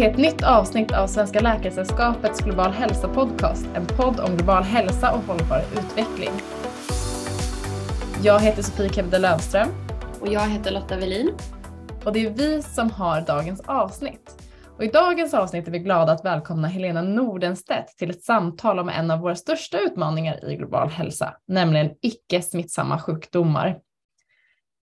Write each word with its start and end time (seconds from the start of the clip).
till 0.00 0.08
ett 0.08 0.18
nytt 0.18 0.42
avsnitt 0.42 0.92
av 0.92 1.06
Svenska 1.06 1.40
Läkaresällskapets 1.40 2.40
Global 2.40 2.72
hälsa 2.72 3.08
podcast. 3.08 3.66
En 3.74 3.86
podd 3.86 4.20
om 4.20 4.36
global 4.36 4.62
hälsa 4.62 5.12
och 5.12 5.22
hållbar 5.22 5.62
utveckling. 5.72 6.30
Jag 8.22 8.40
heter 8.40 8.62
Sofie 8.62 8.92
Kebde 8.92 9.18
Lövström. 9.18 9.68
Och 10.20 10.28
jag 10.28 10.48
heter 10.48 10.70
Lotta 10.70 10.96
Velin. 10.96 11.34
Och 12.04 12.12
det 12.12 12.26
är 12.26 12.30
vi 12.30 12.62
som 12.62 12.90
har 12.90 13.20
dagens 13.20 13.60
avsnitt. 13.60 14.42
Och 14.76 14.84
I 14.84 14.88
dagens 14.88 15.34
avsnitt 15.34 15.68
är 15.68 15.72
vi 15.72 15.78
glada 15.78 16.12
att 16.12 16.24
välkomna 16.24 16.68
Helena 16.68 17.02
Nordenstedt 17.02 17.98
till 17.98 18.10
ett 18.10 18.22
samtal 18.22 18.78
om 18.78 18.88
en 18.88 19.10
av 19.10 19.20
våra 19.20 19.36
största 19.36 19.78
utmaningar 19.78 20.50
i 20.50 20.56
global 20.56 20.88
hälsa, 20.88 21.34
nämligen 21.48 21.90
icke 22.02 22.42
smittsamma 22.42 22.98
sjukdomar. 22.98 23.78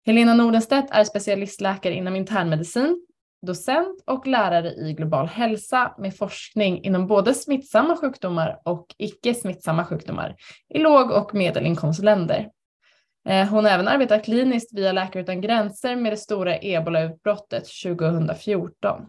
Helena 0.06 0.34
Nordenstedt 0.34 0.92
är 0.92 1.04
specialistläkare 1.04 1.94
inom 1.94 2.16
internmedicin 2.16 3.07
docent 3.42 4.04
och 4.06 4.28
lärare 4.28 4.74
i 4.74 4.94
global 4.94 5.28
hälsa 5.28 5.96
med 5.98 6.18
forskning 6.18 6.84
inom 6.84 7.08
både 7.08 7.34
smittsamma 7.34 7.98
sjukdomar 7.98 8.62
och 8.66 8.96
icke 8.98 9.34
smittsamma 9.34 9.86
sjukdomar 9.86 10.36
i 10.74 10.80
låg 10.80 11.12
och 11.12 11.36
medelinkomstländer. 11.36 12.50
Eh, 13.30 13.48
hon 13.48 13.66
har 13.66 13.72
även 13.72 13.88
arbetat 13.88 14.26
kliniskt 14.26 14.74
via 14.74 14.92
Läkare 14.92 15.24
utan 15.24 15.42
gränser 15.42 15.96
med 15.96 16.12
det 16.12 16.18
stora 16.18 16.58
ebolautbrottet 16.62 17.64
2014. 17.84 19.06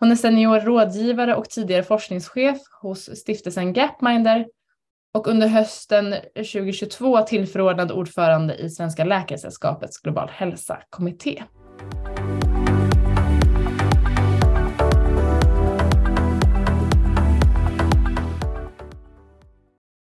Hon 0.00 0.10
är 0.10 0.16
senior 0.16 0.60
rådgivare 0.60 1.34
och 1.34 1.50
tidigare 1.50 1.82
forskningschef 1.82 2.58
hos 2.82 3.16
stiftelsen 3.16 3.72
Gapminder 3.72 4.46
och 5.14 5.28
under 5.28 5.46
hösten 5.46 6.14
2022 6.34 7.20
tillförordnad 7.20 7.92
ordförande 7.92 8.54
i 8.54 8.70
Svenska 8.70 9.04
Läkaresällskapets 9.04 9.98
global 9.98 10.28
hälsa-kommitté. 10.28 11.42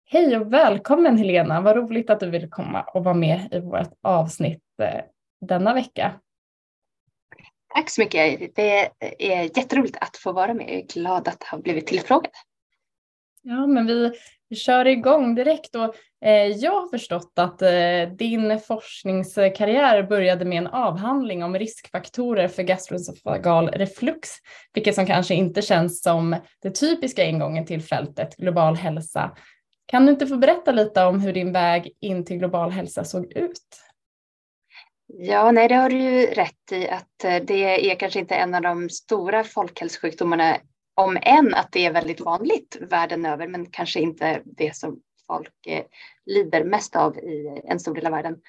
Hej 0.09 0.37
och 0.37 0.53
välkommen 0.53 1.17
Helena, 1.17 1.61
vad 1.61 1.75
roligt 1.75 2.09
att 2.09 2.19
du 2.19 2.29
vill 2.29 2.49
komma 2.49 2.81
och 2.81 3.03
vara 3.03 3.15
med 3.15 3.47
i 3.51 3.59
vårt 3.59 3.93
avsnitt 4.01 4.63
eh, 4.81 5.01
denna 5.41 5.73
vecka. 5.73 6.19
Tack 7.75 7.89
så 7.89 8.01
mycket, 8.01 8.55
det 8.55 8.89
är 9.19 9.57
jätteroligt 9.57 9.97
att 10.01 10.17
få 10.17 10.31
vara 10.31 10.53
med. 10.53 10.69
Jag 10.69 10.75
är 10.75 10.85
glad 10.93 11.27
att 11.27 11.43
ha 11.43 11.57
blivit 11.57 11.87
tillfrågad. 11.87 12.31
Ja, 13.41 13.67
men 13.67 13.85
vi, 13.85 14.11
vi 14.49 14.55
kör 14.55 14.87
igång 14.87 15.35
direkt 15.35 15.75
och 15.75 15.95
eh, 16.25 16.47
jag 16.47 16.81
har 16.81 16.89
förstått 16.89 17.33
att 17.35 17.61
eh, 17.61 18.15
din 18.17 18.59
forskningskarriär 18.59 20.03
började 20.03 20.45
med 20.45 20.57
en 20.57 20.67
avhandling 20.67 21.43
om 21.43 21.55
riskfaktorer 21.55 22.47
för 22.47 22.63
gastroesofagal 22.63 23.69
reflux, 23.69 24.29
vilket 24.73 24.95
som 24.95 25.05
kanske 25.05 25.33
inte 25.33 25.61
känns 25.61 26.01
som 26.01 26.35
det 26.61 26.71
typiska 26.71 27.23
ingången 27.23 27.65
till 27.65 27.81
fältet 27.81 28.35
global 28.35 28.75
hälsa 28.75 29.37
kan 29.87 30.05
du 30.05 30.11
inte 30.11 30.27
få 30.27 30.37
berätta 30.37 30.71
lite 30.71 31.03
om 31.03 31.19
hur 31.19 31.33
din 31.33 31.51
väg 31.51 31.91
in 31.99 32.25
till 32.25 32.37
global 32.37 32.71
hälsa 32.71 33.03
såg 33.03 33.31
ut? 33.31 33.87
Ja, 35.07 35.51
nej, 35.51 35.67
det 35.67 35.75
har 35.75 35.89
du 35.89 35.97
ju 35.97 36.25
rätt 36.25 36.71
i 36.71 36.89
att 36.89 37.23
eh, 37.23 37.43
det 37.43 37.91
är 37.91 37.95
kanske 37.95 38.19
inte 38.19 38.35
en 38.35 38.55
av 38.55 38.61
de 38.61 38.89
stora 38.89 39.43
folkhälsosjukdomarna, 39.43 40.57
om 40.95 41.17
än 41.21 41.53
att 41.53 41.71
det 41.71 41.85
är 41.85 41.93
väldigt 41.93 42.21
vanligt 42.21 42.77
världen 42.81 43.25
över, 43.25 43.47
men 43.47 43.65
kanske 43.65 43.99
inte 43.99 44.41
det 44.45 44.75
som 44.75 45.01
folk 45.27 45.67
eh, 45.67 45.83
lider 46.25 46.63
mest 46.63 46.95
av 46.95 47.17
i 47.17 47.61
en 47.63 47.79
stor 47.79 47.95
del 47.95 48.05
av 48.05 48.11
världen. 48.11 48.41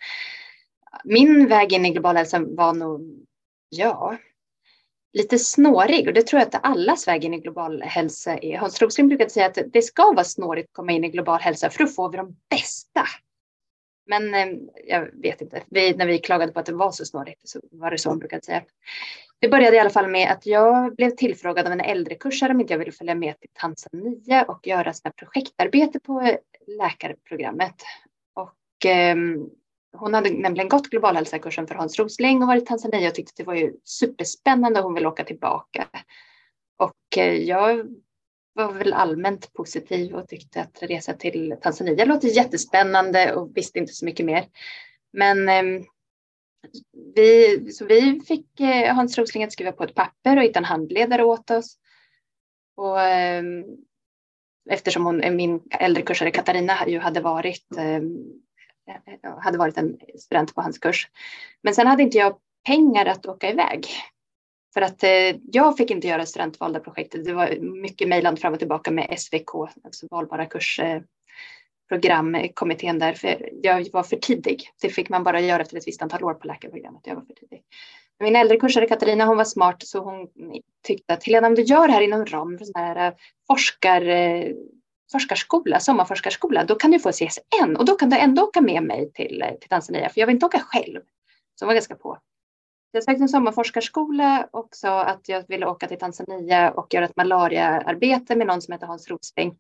Min 1.05 1.49
väg 1.49 1.73
in 1.73 1.87
i 1.87 1.91
global 1.91 2.17
hälsa 2.17 2.39
var 2.39 2.73
nog, 2.73 3.27
ja, 3.69 4.17
lite 5.13 5.39
snårig 5.39 6.09
och 6.09 6.15
det 6.15 6.27
tror 6.27 6.41
jag 6.41 6.49
att 6.49 6.65
allas 6.65 7.09
väg 7.09 7.25
in 7.25 7.35
i 7.35 7.39
global 7.39 7.83
hälsa 7.83 8.39
är. 8.39 8.59
Hans 8.59 8.83
Rosling 8.83 9.09
brukade 9.09 9.31
säga 9.31 9.47
att 9.47 9.59
det 9.73 9.83
ska 9.83 10.13
vara 10.13 10.25
snårigt 10.25 10.69
att 10.69 10.73
komma 10.73 10.93
in 10.93 11.05
i 11.05 11.09
global 11.09 11.41
hälsa 11.41 11.71
för 11.71 11.85
då 11.85 11.91
får 11.91 12.11
vi 12.11 12.17
de 12.17 12.37
bästa. 12.51 13.05
Men 14.07 14.35
eh, 14.35 14.49
jag 14.87 15.23
vet 15.23 15.41
inte, 15.41 15.63
vi, 15.71 15.95
när 15.95 16.07
vi 16.07 16.19
klagade 16.19 16.53
på 16.53 16.61
att 16.61 16.67
det 16.67 16.75
var 16.75 16.91
så 16.91 17.05
snårigt 17.05 17.49
så 17.49 17.61
var 17.71 17.91
det 17.91 17.99
så 17.99 18.09
hon 18.09 18.19
brukade 18.19 18.43
säga. 18.43 18.63
Det 19.41 19.49
började 19.49 19.77
i 19.77 19.81
alla 19.81 19.91
fall 19.91 20.11
med 20.11 20.31
att 20.31 20.47
jag 20.47 20.95
blev 20.95 21.11
tillfrågad 21.11 21.67
av 21.67 21.73
en 21.73 21.81
äldrekursare 21.81 22.53
om 22.53 22.61
inte 22.61 22.73
jag 22.73 22.79
ville 22.79 22.93
följa 22.93 23.15
med 23.15 23.41
till 23.41 23.51
Tanzania 23.53 24.43
och 24.43 24.67
göra 24.67 24.93
sådana 24.93 25.15
projektarbete 25.17 26.01
på 26.01 26.21
eh, 26.21 26.37
läkarprogrammet. 26.79 27.75
Och 28.35 28.87
eh, 28.87 29.17
hon 29.97 30.15
hade 30.15 30.31
nämligen 30.31 30.69
gått 30.69 30.91
Globalhälsokursen 30.91 31.67
för 31.67 31.75
Hans 31.75 31.99
Rosling 31.99 32.43
och 32.43 32.49
varit 32.49 32.63
i 32.63 32.67
Tanzania 32.67 33.09
och 33.09 33.15
tyckte 33.15 33.31
att 33.31 33.37
det 33.37 33.45
var 33.45 33.55
ju 33.55 33.73
superspännande. 33.85 34.81
Hon 34.81 34.95
ville 34.95 35.09
åka 35.09 35.25
tillbaka. 35.25 35.89
Och 36.77 37.19
eh, 37.19 37.35
jag 37.35 37.87
var 38.53 38.73
väl 38.73 38.93
allmänt 38.93 39.53
positiv 39.53 40.15
och 40.15 40.29
tyckte 40.29 40.61
att 40.61 40.83
resa 40.83 41.15
till 41.15 41.55
Tanzania 41.63 42.05
låter 42.05 42.29
jättespännande 42.29 43.35
och 43.35 43.57
visste 43.57 43.79
inte 43.79 43.93
så 43.93 44.05
mycket 44.05 44.27
mer. 44.27 44.47
Men 45.13 45.49
ehm, 45.49 45.85
vi, 47.15 47.59
så 47.73 47.85
vi 47.85 48.21
fick 48.21 48.61
eh, 48.61 48.95
Hans 48.95 49.19
Rosling 49.19 49.45
att 49.45 49.53
skriva 49.53 49.73
på 49.73 49.85
ett 49.85 49.95
papper 49.95 50.37
och 50.37 50.43
hitta 50.43 50.59
en 50.59 50.65
handledare 50.65 51.25
åt 51.25 51.51
oss. 51.51 51.79
Och, 52.77 53.01
ehm, 53.01 53.65
eftersom 54.71 55.07
hon, 55.07 55.37
min 55.37 55.61
äldre 55.71 56.03
kursare 56.03 56.31
Katarina 56.31 56.89
ju 56.89 56.99
hade 56.99 57.21
varit 57.21 57.77
ehm, 57.79 58.43
jag 59.23 59.37
hade 59.37 59.59
varit 59.59 59.79
en 59.79 59.99
student 60.19 60.55
på 60.55 60.61
hans 60.61 60.79
kurs. 60.79 61.09
Men 61.63 61.75
sen 61.75 61.87
hade 61.87 62.03
inte 62.03 62.19
jag 62.19 62.37
pengar 62.67 63.07
att 63.07 63.27
åka 63.27 63.51
iväg. 63.51 63.87
För 64.75 64.81
att 64.81 65.05
eh, 65.05 65.37
jag 65.53 65.77
fick 65.77 65.91
inte 65.91 66.09
göra 66.09 66.27
studentvalda 66.27 66.81
projektet. 66.81 67.25
Det 67.25 67.33
var 67.33 67.57
mycket 67.61 68.09
mejlande 68.09 68.41
fram 68.41 68.53
och 68.53 68.59
tillbaka 68.59 68.91
med 68.91 69.15
SVK, 69.19 69.55
alltså 69.85 70.07
valbara 70.11 70.47
kursprogramkommittén 70.47 73.03
eh, 73.03 73.09
eh 73.09 73.13
där. 73.13 73.15
För 73.19 73.51
jag 73.63 73.93
var 73.93 74.03
för 74.03 74.17
tidig. 74.17 74.71
Det 74.83 74.89
fick 74.89 75.09
man 75.09 75.25
bara 75.25 75.41
göra 75.41 75.63
efter 75.63 75.77
ett 75.77 75.87
visst 75.87 76.03
antal 76.03 76.25
år 76.25 76.35
på 76.35 76.47
läkarprogrammet. 76.47 77.03
Jag 77.05 77.15
var 77.15 77.23
för 77.23 77.35
tidig. 77.35 77.63
Min 78.21 78.37
äldre 78.37 78.57
kursare 78.57 78.87
Katarina, 78.87 79.25
hon 79.25 79.37
var 79.37 79.45
smart 79.45 79.83
så 79.87 79.99
hon 79.99 80.29
tyckte 80.87 81.15
att 81.15 81.25
Helena, 81.25 81.47
om 81.47 81.55
du 81.55 81.63
gör 81.63 81.87
det 81.87 81.93
här 81.93 82.01
inom 82.01 82.27
ramen 82.27 82.59
för 82.59 82.65
sådana 82.65 82.87
här 82.87 83.15
forskar 83.47 84.09
eh, 84.09 84.47
forskarskola, 85.13 85.81
sommarforskarskola, 85.81 86.65
då 86.65 86.75
kan 86.75 86.91
du 86.91 86.99
få 86.99 87.13
CSN 87.13 87.77
och 87.79 87.85
då 87.85 87.95
kan 87.95 88.11
du 88.11 88.19
ändå 88.19 88.43
åka 88.43 88.61
med 88.61 88.83
mig 88.83 89.13
till, 89.13 89.43
eh, 89.43 89.55
till 89.55 89.69
Tanzania, 89.69 90.09
för 90.09 90.21
jag 90.21 90.27
vill 90.27 90.35
inte 90.35 90.47
åka 90.47 90.61
själv. 90.61 91.01
Så 91.55 91.65
hon 91.65 91.67
var 91.67 91.75
ganska 91.75 91.95
på. 91.95 92.19
Jag 92.91 93.05
sökte 93.05 93.23
en 93.23 93.29
sommarforskarskola 93.29 94.49
och 94.53 94.69
sa 94.73 95.05
att 95.05 95.29
jag 95.29 95.45
ville 95.49 95.67
åka 95.67 95.89
till 95.89 95.99
Tanzania 95.99 96.71
och 96.71 96.95
göra 96.95 97.05
ett 97.05 97.17
malariaarbete 97.17 98.37
med 98.37 98.47
någon 98.47 98.63
som 98.63 98.73
heter 98.73 98.87
Hans 98.87 99.09
Rosling. 99.09 99.59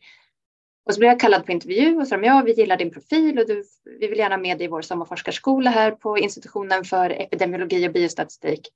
Och 0.86 0.94
så 0.94 1.00
blev 1.00 1.10
jag 1.10 1.20
kallad 1.20 1.46
på 1.46 1.52
intervju 1.52 1.96
och 1.96 2.08
sa 2.08 2.16
ja, 2.16 2.42
vi 2.46 2.52
gillar 2.52 2.76
din 2.76 2.90
profil 2.90 3.38
och 3.38 3.46
du, 3.46 3.64
vi 4.00 4.06
vill 4.06 4.18
gärna 4.18 4.36
med 4.36 4.58
dig 4.58 4.64
i 4.64 4.68
vår 4.68 4.82
sommarforskarskola 4.82 5.70
här 5.70 5.90
på 5.90 6.18
institutionen 6.18 6.84
för 6.84 7.10
epidemiologi 7.10 7.88
och 7.88 7.92
biostatistik. 7.92 8.68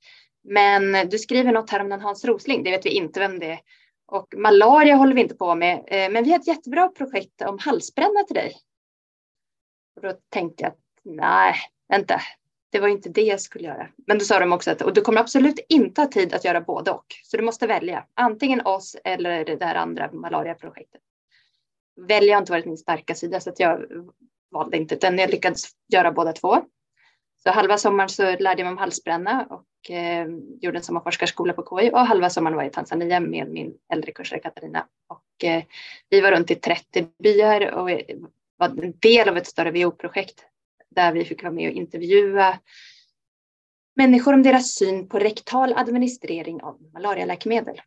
Men 0.44 1.08
du 1.08 1.18
skriver 1.18 1.52
något 1.52 1.70
här 1.70 1.80
om 1.80 1.88
någon 1.88 2.00
Hans 2.00 2.24
Rosling, 2.24 2.62
det 2.62 2.70
vet 2.70 2.86
vi 2.86 2.90
inte 2.90 3.20
vem 3.20 3.38
det 3.38 3.46
är. 3.46 3.60
Och 4.12 4.34
malaria 4.36 4.94
håller 4.94 5.14
vi 5.14 5.20
inte 5.20 5.34
på 5.34 5.54
med, 5.54 5.84
eh, 5.86 6.12
men 6.12 6.24
vi 6.24 6.30
har 6.30 6.38
ett 6.38 6.46
jättebra 6.46 6.88
projekt 6.88 7.42
om 7.42 7.58
halsbränna 7.58 8.22
till 8.22 8.34
dig. 8.34 8.56
Och 9.96 10.02
då 10.02 10.12
tänkte 10.28 10.62
jag 10.64 10.70
att 10.70 10.78
nej, 11.02 11.54
vänta, 11.88 12.20
det 12.70 12.80
var 12.80 12.88
inte 12.88 13.08
det 13.08 13.22
jag 13.22 13.40
skulle 13.40 13.68
göra. 13.68 13.88
Men 14.06 14.18
då 14.18 14.24
sa 14.24 14.38
de 14.38 14.52
också 14.52 14.70
att 14.70 14.82
och 14.82 14.94
du 14.94 15.00
kommer 15.00 15.20
absolut 15.20 15.60
inte 15.68 16.00
ha 16.00 16.08
tid 16.08 16.34
att 16.34 16.44
göra 16.44 16.60
både 16.60 16.90
och. 16.90 17.06
Så 17.24 17.36
du 17.36 17.42
måste 17.42 17.66
välja 17.66 18.06
antingen 18.14 18.66
oss 18.66 18.96
eller 19.04 19.44
det 19.44 19.56
där 19.56 19.74
andra 19.74 20.12
malariaprojektet. 20.12 21.00
Välja 22.08 22.34
har 22.34 22.40
inte 22.40 22.52
varit 22.52 22.66
min 22.66 22.78
starka 22.78 23.14
sida 23.14 23.40
så 23.40 23.50
att 23.50 23.60
jag 23.60 23.86
valde 24.50 24.76
inte 24.76 24.94
utan 24.94 25.18
jag 25.18 25.30
lyckades 25.30 25.64
göra 25.88 26.12
båda 26.12 26.32
två. 26.32 26.64
Så 27.42 27.50
halva 27.50 27.78
sommaren 27.78 28.08
så 28.08 28.22
lärde 28.22 28.60
jag 28.60 28.64
mig 28.64 28.72
om 28.72 28.78
halsbränna 28.78 29.46
och 29.50 29.90
eh, 29.90 30.26
gjorde 30.60 30.78
en 30.78 30.84
sommarforskarskola 30.84 31.52
på 31.52 31.80
KI 31.80 31.90
och 31.90 31.98
halva 31.98 32.30
sommaren 32.30 32.56
var 32.56 32.62
jag 32.62 32.70
i 32.70 32.74
Tanzania 32.74 33.20
med 33.20 33.48
min 33.48 33.74
äldre 33.92 34.12
kursare 34.12 34.40
Katarina. 34.40 34.86
Och, 35.08 35.44
eh, 35.44 35.62
vi 36.08 36.20
var 36.20 36.30
runt 36.30 36.50
i 36.50 36.54
30 36.54 37.06
byar 37.22 37.70
och 37.70 37.90
var 38.56 38.68
en 38.68 38.98
del 38.98 39.28
av 39.28 39.36
ett 39.36 39.46
större 39.46 39.70
WHO-projekt 39.70 40.44
där 40.90 41.12
vi 41.12 41.24
fick 41.24 41.42
vara 41.42 41.52
med 41.52 41.70
och 41.70 41.76
intervjua 41.76 42.58
människor 43.96 44.32
om 44.32 44.42
deras 44.42 44.74
syn 44.74 45.08
på 45.08 45.18
rektal 45.18 45.72
administrering 45.76 46.62
av 46.62 46.78
malarialäkemedel. 46.92 47.80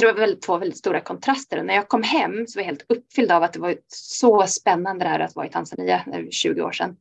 det 0.00 0.06
var 0.06 0.14
väl 0.14 0.40
två 0.40 0.58
väldigt 0.58 0.78
stora 0.78 1.00
kontraster 1.00 1.58
och 1.58 1.66
när 1.66 1.74
jag 1.74 1.88
kom 1.88 2.02
hem 2.02 2.46
så 2.46 2.58
var 2.58 2.62
jag 2.62 2.66
helt 2.66 2.86
uppfylld 2.88 3.32
av 3.32 3.42
att 3.42 3.52
det 3.52 3.60
var 3.60 3.76
så 3.86 4.46
spännande 4.46 5.04
det 5.04 5.08
här 5.08 5.20
att 5.20 5.36
vara 5.36 5.46
i 5.46 5.50
Tanzania, 5.50 6.04
för 6.04 6.30
20 6.30 6.62
år 6.62 6.72
sedan. 6.72 6.96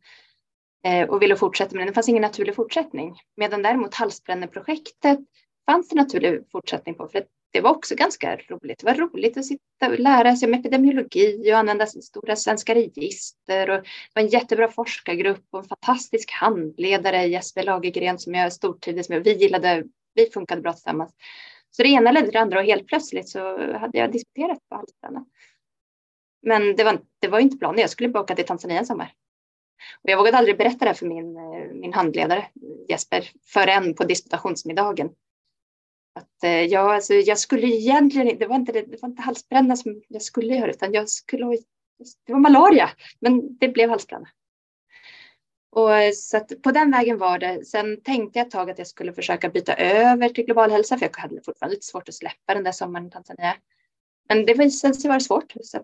Eh, 0.86 1.10
och 1.10 1.22
ville 1.22 1.36
fortsätta 1.36 1.76
men 1.76 1.88
det 1.88 1.94
fanns 1.94 2.10
ingen 2.10 2.22
naturlig 2.22 2.56
fortsättning. 2.56 3.16
Medan 3.38 3.62
däremot 3.62 3.96
halsbränneprojektet 3.96 5.20
fanns 5.66 5.90
det 5.90 5.96
naturlig 5.96 6.44
fortsättning 6.52 6.96
på 6.96 7.08
för 7.08 7.24
det 7.52 7.62
var 7.62 7.72
också 7.72 7.96
ganska 7.96 8.36
roligt. 8.36 8.80
Det 8.80 8.86
var 8.86 8.94
roligt 8.94 9.38
att 9.38 9.46
sitta 9.46 9.90
och 9.90 10.00
lära 10.00 10.36
sig 10.36 10.48
om 10.48 10.54
epidemiologi 10.54 11.52
och 11.52 11.58
använda 11.58 11.86
stora 11.86 12.36
svenska 12.36 12.76
register. 12.76 13.70
Och 13.70 13.78
det 13.78 14.12
var 14.14 14.22
en 14.22 14.28
jättebra 14.28 14.68
forskargrupp 14.68 15.46
och 15.52 15.60
en 15.60 15.66
fantastisk 15.66 16.32
handledare, 16.32 17.26
Jesper 17.26 17.64
Lagergren, 17.64 18.20
som 18.20 18.34
jag 18.34 18.54
stortrivdes 18.54 19.10
med. 19.10 19.24
Vi 19.24 19.34
gillade, 19.34 19.84
vi 20.14 20.30
funkade 20.34 20.62
bra 20.62 20.74
tillsammans. 20.74 21.12
Så 21.72 21.84
det 21.84 21.90
ena 21.90 22.12
ledde 22.12 22.26
till 22.26 22.34
det 22.34 22.40
andra 22.40 22.60
och 22.60 22.66
helt 22.66 22.88
plötsligt 22.88 23.30
så 23.30 23.40
hade 23.78 23.98
jag 23.98 24.12
disputerat 24.12 24.60
på 24.70 24.76
halsbränna. 24.76 25.26
Men 26.42 26.76
det 26.76 26.84
var, 26.84 27.00
det 27.20 27.28
var 27.28 27.40
inte 27.40 27.58
planen, 27.58 27.80
jag 27.80 27.90
skulle 27.90 28.10
bara 28.10 28.24
åka 28.24 28.36
till 28.36 28.46
Tanzania 28.46 28.80
en 28.80 28.86
sommar. 28.86 29.14
Och 30.04 30.10
jag 30.10 30.18
vågade 30.18 30.38
aldrig 30.38 30.58
berätta 30.58 30.86
det 30.86 30.94
för 30.94 31.06
min, 31.06 31.38
eh, 31.38 31.74
min 31.74 31.94
handledare 31.94 32.48
Jesper 32.90 33.30
förrän 33.46 33.94
på 33.94 34.04
disputationsmiddagen. 34.04 35.10
Att, 36.16 36.44
eh, 36.44 36.62
ja, 36.64 36.94
alltså, 36.94 37.14
jag 37.14 37.38
skulle 37.38 37.68
egentligen, 37.68 38.40
det 38.40 38.48
var 38.48 38.56
inte, 38.56 38.72
det 38.72 39.02
var 39.02 39.10
inte 39.10 39.22
halsbränna 39.22 39.76
som 39.76 40.02
jag 40.08 40.22
skulle 40.22 40.56
göra 40.56 40.70
utan 40.70 40.94
jag 40.94 41.10
skulle, 41.10 41.58
det 42.26 42.34
var 42.34 42.40
malaria, 42.40 42.90
men 43.20 43.58
det 43.58 43.68
blev 43.68 43.90
halsbränna. 43.90 44.28
Och 45.72 45.98
eh, 45.98 46.12
så 46.14 46.38
att 46.38 46.62
på 46.62 46.72
den 46.72 46.92
vägen 46.92 47.18
var 47.18 47.40
det. 47.40 47.66
Sen 47.66 48.02
tänkte 48.02 48.40
jag 48.40 48.46
ett 48.46 48.52
tag 48.52 48.70
att 48.70 48.78
jag 48.78 48.88
skulle 48.88 49.14
försöka 49.14 49.50
byta 49.50 49.74
över 49.76 50.30
till 50.30 50.46
global 50.46 50.72
hälsa, 50.72 50.98
för 50.98 51.06
jag 51.06 51.18
hade 51.18 51.42
fortfarande 51.42 51.76
lite 51.76 51.86
svårt 51.86 52.10
att 52.10 52.16
släppa 52.16 52.54
den 52.54 52.64
där 52.64 52.72
sommaren 52.72 53.08
i 53.08 53.12
Tanzania. 53.12 53.56
Men 54.30 54.46
det 54.46 54.54
visade 54.54 54.94
sig 54.94 55.10
vara 55.10 55.20
svårt, 55.20 55.54
så 55.62 55.78
att 55.78 55.84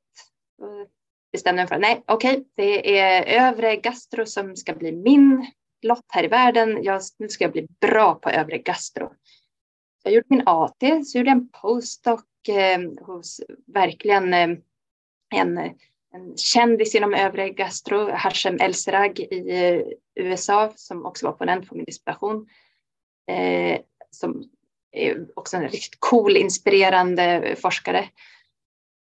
bestämde 1.33 1.61
mig 1.61 1.67
för 1.67 1.79
nej, 1.79 2.03
okej, 2.07 2.31
okay, 2.31 2.43
det 2.55 2.99
är 2.99 3.47
övre 3.47 3.75
gastro 3.75 4.25
som 4.25 4.55
ska 4.55 4.73
bli 4.73 4.91
min 4.91 5.51
lott 5.81 6.05
här 6.07 6.23
i 6.23 6.27
världen. 6.27 6.83
Jag, 6.83 7.01
nu 7.19 7.29
ska 7.29 7.43
jag 7.43 7.51
bli 7.51 7.67
bra 7.81 8.15
på 8.15 8.29
övre 8.29 8.57
gastro. 8.57 9.13
Jag 10.03 10.13
gjorde 10.13 10.27
min 10.29 10.43
AT, 10.45 11.05
så 11.05 11.17
gjorde 11.17 11.29
jag 11.29 11.37
en 11.37 11.49
postdoc 11.49 12.23
eh, 12.49 13.05
hos 13.05 13.41
verkligen 13.67 14.33
eh, 14.33 14.49
en 15.35 15.73
en 16.13 16.37
kändis 16.37 16.95
inom 16.95 17.13
övre 17.13 17.49
gastro, 17.49 18.11
Hashem 18.11 18.57
Elserag 18.59 19.19
i 19.19 19.65
eh, 19.65 19.81
USA, 20.15 20.73
som 20.75 21.05
också 21.05 21.25
var 21.25 21.33
ponent 21.33 21.69
på 21.69 21.75
min 21.75 21.85
disputation. 21.85 22.47
Eh, 23.31 23.79
som 24.11 24.43
är 24.91 25.27
också 25.35 25.57
en 25.57 25.63
riktigt 25.63 25.97
cool, 25.99 26.37
inspirerande 26.37 27.55
forskare. 27.61 28.09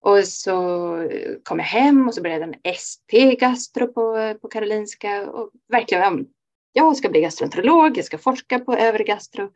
Och 0.08 0.28
så 0.28 0.98
eh, 1.02 1.36
kom 1.44 1.60
jag 1.60 1.66
hem 1.66 2.08
och 2.08 2.14
så 2.14 2.22
började 2.22 2.42
jag 2.42 2.50
med 2.50 2.60
ST-gastro 2.64 3.88
på, 3.88 4.18
eh, 4.18 4.34
på 4.34 4.48
Karolinska 4.48 5.30
och 5.32 5.52
verkligen, 5.68 6.28
jag 6.74 6.98
ska 6.98 7.10
bli 7.10 7.22
gastroenterolog, 7.22 7.98
jag 7.98 8.06
ska 8.06 8.18
forska 8.18 8.60
på 8.60 8.74
övre 8.74 9.04
gastro. 9.04 9.52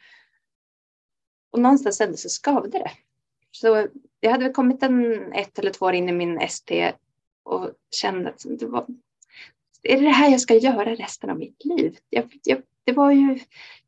Och 1.51 1.59
någonstans 1.59 2.01
ändå 2.01 2.17
så 2.17 2.29
skavde 2.29 2.77
det. 2.77 2.91
Så 3.51 3.87
jag 4.19 4.31
hade 4.31 4.43
väl 4.43 4.53
kommit 4.53 4.83
en 4.83 5.33
ett 5.33 5.59
eller 5.59 5.71
två 5.71 5.85
år 5.85 5.93
in 5.93 6.09
i 6.09 6.11
min 6.11 6.37
ST 6.37 6.93
och 7.43 7.69
kände 7.91 8.29
att 8.29 8.45
det 8.59 8.65
var, 8.65 8.85
är 9.83 9.97
det 9.97 10.03
det 10.03 10.09
här 10.09 10.29
jag 10.29 10.41
ska 10.41 10.55
göra 10.55 10.95
resten 10.95 11.29
av 11.29 11.37
mitt 11.37 11.65
liv? 11.65 11.97
Jag, 12.09 12.39
jag, 12.43 12.61
det, 12.83 12.91
var 12.91 13.11
ju, 13.11 13.39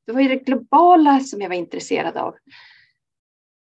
det 0.05 0.11
var 0.11 0.21
ju 0.21 0.27
det 0.27 0.45
globala 0.45 1.19
som 1.19 1.41
jag 1.41 1.49
var 1.49 1.55
intresserad 1.55 2.17
av. 2.17 2.35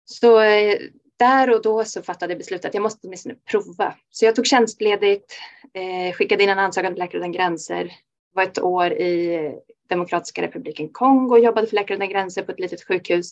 Så 0.06 0.40
eh, 0.40 0.80
där 1.22 1.56
och 1.56 1.62
då 1.62 1.86
så 1.86 2.02
fattade 2.02 2.34
jag 2.34 2.38
beslutet 2.38 2.66
att 2.66 2.74
jag 2.74 2.84
måste 2.84 3.08
åtminstone 3.08 3.36
prova. 3.52 3.96
Så 4.10 4.26
jag 4.26 4.36
tog 4.36 4.48
tjänstledigt, 4.48 5.34
eh, 5.74 6.14
skickade 6.14 6.44
in 6.44 6.50
en 6.50 6.60
ansökan 6.60 6.94
till 6.94 7.00
Läkare 7.00 7.18
utan 7.18 7.32
gränser, 7.32 7.92
var 8.34 8.44
ett 8.44 8.60
år 8.60 8.92
i 8.92 9.52
Demokratiska 9.90 10.42
republiken 10.42 10.90
Kongo 10.90 11.36
och 11.36 11.40
jobbade 11.40 11.68
för 11.68 11.76
Läkare 11.76 11.96
utan 11.96 12.10
gränser 12.10 12.44
på 12.44 12.52
ett 12.52 12.60
litet 12.60 12.88
sjukhus. 12.88 13.32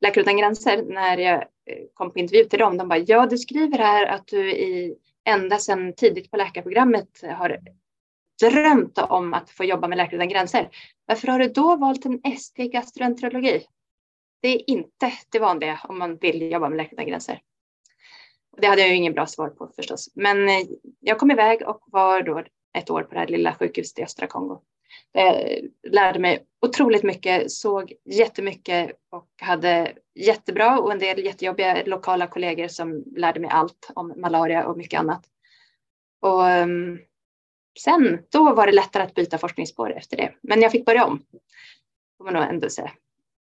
Läkare 0.00 0.22
utan 0.22 0.36
gränser, 0.36 0.82
när 0.82 1.18
jag 1.18 1.34
eh, 1.34 1.84
kom 1.94 2.12
på 2.12 2.18
intervju 2.18 2.44
till 2.44 2.58
dem, 2.58 2.76
de 2.76 2.88
bara 2.88 2.98
ja, 2.98 3.26
du 3.26 3.38
skriver 3.38 3.78
här 3.78 4.06
att 4.06 4.26
du 4.26 4.52
i 4.52 4.94
ända 5.24 5.58
sedan 5.58 5.92
tidigt 5.92 6.30
på 6.30 6.36
läkarprogrammet 6.36 7.22
har 7.38 7.58
drömt 8.40 8.98
om 8.98 9.34
att 9.34 9.50
få 9.50 9.64
jobba 9.64 9.88
med 9.88 9.98
Läkare 9.98 10.16
utan 10.16 10.28
gränser. 10.28 10.68
Varför 11.06 11.28
har 11.28 11.38
du 11.38 11.48
då 11.48 11.76
valt 11.76 12.04
en 12.06 12.20
ST 12.24 12.68
gastroenterologi? 12.68 13.66
Det 14.40 14.48
är 14.48 14.70
inte 14.70 15.12
det 15.28 15.38
vanliga 15.38 15.80
om 15.84 15.98
man 15.98 16.16
vill 16.16 16.52
jobba 16.52 16.68
med 16.68 16.76
Läkare 16.76 16.92
utan 16.92 17.06
gränser. 17.06 17.40
Det 18.58 18.66
hade 18.66 18.80
jag 18.80 18.90
ju 18.90 18.96
ingen 18.96 19.12
bra 19.14 19.26
svar 19.26 19.48
på 19.48 19.72
förstås, 19.76 20.10
men 20.14 20.48
eh, 20.48 20.66
jag 21.00 21.18
kom 21.18 21.30
iväg 21.30 21.68
och 21.68 21.80
var 21.86 22.22
då 22.22 22.44
ett 22.78 22.90
år 22.90 23.02
på 23.02 23.14
det 23.14 23.20
här 23.20 23.26
lilla 23.26 23.54
sjukhuset 23.54 23.98
i 23.98 24.02
östra 24.02 24.26
Kongo. 24.26 24.62
Jag 25.12 25.60
lärde 25.82 26.18
mig 26.18 26.46
otroligt 26.60 27.02
mycket, 27.02 27.50
såg 27.50 27.92
jättemycket 28.04 28.90
och 29.10 29.28
hade 29.42 29.92
jättebra 30.14 30.78
och 30.78 30.92
en 30.92 30.98
del 30.98 31.24
jättejobbiga 31.24 31.82
lokala 31.86 32.26
kollegor 32.26 32.68
som 32.68 33.04
lärde 33.16 33.40
mig 33.40 33.50
allt 33.50 33.90
om 33.94 34.14
malaria 34.16 34.66
och 34.66 34.76
mycket 34.76 35.00
annat. 35.00 35.24
Och 36.20 36.48
ehm, 36.48 36.98
sen, 37.80 38.18
då 38.28 38.54
var 38.54 38.66
det 38.66 38.72
lättare 38.72 39.02
att 39.02 39.14
byta 39.14 39.38
forskningsspår 39.38 39.92
efter 39.96 40.16
det. 40.16 40.34
Men 40.40 40.62
jag 40.62 40.72
fick 40.72 40.86
börja 40.86 41.04
om, 41.04 41.22
får 42.18 42.24
man 42.24 42.34
nog 42.34 42.42
ändå 42.42 42.70
säga. 42.70 42.92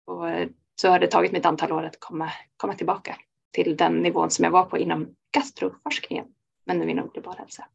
Och 0.05 0.29
eh, 0.29 0.49
så 0.81 0.89
har 0.89 0.99
det 0.99 1.07
tagit 1.07 1.31
mig 1.31 1.39
ett 1.39 1.45
antal 1.45 1.71
år 1.71 1.83
att 1.83 1.99
komma, 1.99 2.31
komma 2.57 2.73
tillbaka 2.73 3.17
till 3.51 3.77
den 3.77 3.93
nivån 3.93 4.31
som 4.31 4.43
jag 4.43 4.51
var 4.51 4.65
på 4.65 4.77
inom 4.77 5.15
gastroforskningen, 5.31 6.25
men 6.65 6.79
nu 6.79 6.89
inom 6.89 7.09
global 7.13 7.37
hälsa. 7.37 7.65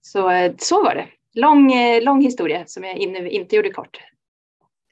Så, 0.00 0.30
eh, 0.30 0.54
så 0.58 0.82
var 0.82 0.94
det 0.94 1.08
lång, 1.34 1.72
eh, 1.72 2.02
lång 2.02 2.22
historia 2.22 2.66
som 2.66 2.84
jag 2.84 3.08
nu 3.08 3.30
inte 3.30 3.56
gjorde 3.56 3.70
kort. 3.70 3.98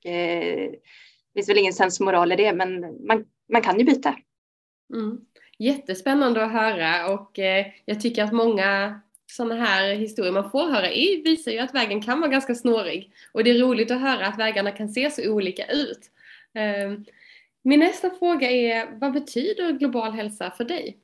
Eh, 0.05 0.71
det 0.73 1.35
finns 1.35 1.49
väl 1.49 1.59
ingen 1.59 1.73
sensmoral 1.73 2.33
i 2.33 2.37
det, 2.37 2.53
men 2.53 2.81
man, 3.07 3.25
man 3.53 3.63
kan 3.63 3.79
ju 3.79 3.85
byta. 3.85 4.17
Mm. 4.95 5.21
Jättespännande 5.59 6.45
att 6.45 6.53
höra 6.53 7.13
och 7.13 7.39
eh, 7.39 7.67
jag 7.85 8.01
tycker 8.01 8.25
att 8.25 8.33
många 8.33 9.01
sådana 9.27 9.55
här 9.55 9.95
historier 9.95 10.33
man 10.33 10.51
får 10.51 10.71
höra 10.71 10.93
i 10.93 11.23
visar 11.25 11.53
ju 11.53 11.59
att 11.59 11.75
vägen 11.75 12.03
kan 12.03 12.21
vara 12.21 12.31
ganska 12.31 12.55
snårig. 12.55 13.13
Och 13.33 13.45
det 13.45 13.51
är 13.51 13.59
roligt 13.59 13.91
att 13.91 14.01
höra 14.01 14.27
att 14.27 14.39
vägarna 14.39 14.71
kan 14.71 14.89
se 14.89 15.11
så 15.11 15.33
olika 15.33 15.67
ut. 15.67 16.13
Ehm, 16.57 17.05
min 17.63 17.81
nästa 17.81 18.11
fråga 18.11 18.51
är, 18.51 18.99
vad 19.01 19.13
betyder 19.13 19.73
global 19.73 20.13
hälsa 20.13 20.51
för 20.51 20.65
dig? 20.65 20.99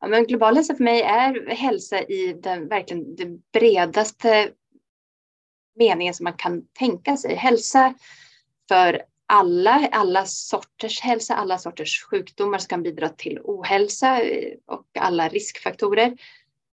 Ja, 0.00 0.08
men 0.08 0.26
global 0.26 0.54
hälsa 0.54 0.74
för 0.74 0.84
mig 0.84 1.02
är 1.02 1.50
hälsa 1.50 2.02
i 2.02 2.32
den 2.32 2.68
verkligen 2.68 3.16
den 3.16 3.42
bredaste 3.52 4.50
meningen 5.74 6.14
som 6.14 6.24
man 6.24 6.32
kan 6.32 6.66
tänka 6.66 7.16
sig. 7.16 7.34
Hälsa 7.34 7.94
för 8.68 9.02
alla, 9.26 9.88
alla 9.92 10.24
sorters 10.24 11.00
hälsa, 11.00 11.34
alla 11.34 11.58
sorters 11.58 12.04
sjukdomar 12.04 12.58
som 12.58 12.68
kan 12.68 12.82
bidra 12.82 13.08
till 13.08 13.40
ohälsa 13.44 14.22
eh, 14.22 14.54
och 14.66 14.86
alla 14.98 15.28
riskfaktorer 15.28 16.16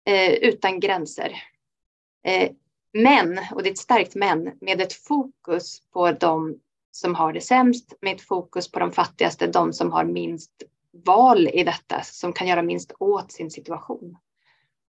eh, 0.04 0.32
utan 0.32 0.80
gränser. 0.80 1.42
Eh, 2.26 2.50
men, 2.92 3.40
och 3.52 3.62
det 3.62 3.68
är 3.68 3.72
ett 3.72 3.78
starkt 3.78 4.14
men, 4.14 4.58
med 4.60 4.80
ett 4.80 4.92
fokus 4.92 5.82
på 5.92 6.12
de 6.12 6.60
som 6.94 7.14
har 7.14 7.32
det 7.32 7.40
sämst, 7.40 7.94
med 8.00 8.14
ett 8.14 8.22
fokus 8.22 8.70
på 8.70 8.78
de 8.78 8.92
fattigaste, 8.92 9.46
de 9.46 9.72
som 9.72 9.92
har 9.92 10.04
minst 10.04 10.62
val 11.06 11.48
i 11.48 11.64
detta 11.64 12.00
som 12.02 12.32
kan 12.32 12.46
göra 12.46 12.62
minst 12.62 12.92
åt 12.98 13.32
sin 13.32 13.50
situation. 13.50 14.16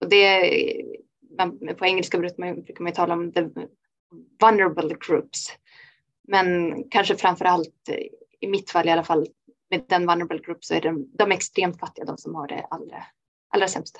Och 0.01 0.10
det, 0.10 0.51
på 1.77 1.86
engelska 1.86 2.17
brukar 2.17 2.38
man, 2.38 2.63
brukar 2.63 2.83
man 2.83 2.93
tala 2.93 3.13
om 3.13 3.31
the 3.31 3.50
vulnerable 4.41 4.95
groups. 5.07 5.48
Men 6.27 6.75
kanske 6.89 7.15
framför 7.15 7.45
allt 7.45 7.89
i 8.39 8.48
mitt 8.48 8.72
fall 8.72 8.88
i 8.88 8.91
alla 8.91 9.03
fall 9.03 9.27
med 9.69 9.86
den 9.89 10.07
vulnerable 10.07 10.39
group 10.39 10.65
så 10.65 10.74
är 10.74 10.81
det 10.81 10.95
de 11.17 11.31
extremt 11.31 11.79
fattiga 11.79 12.05
de 12.05 12.17
som 12.17 12.36
har 12.36 12.48
det 12.48 12.67
allra, 12.69 13.03
allra 13.50 13.67
sämst. 13.67 14.00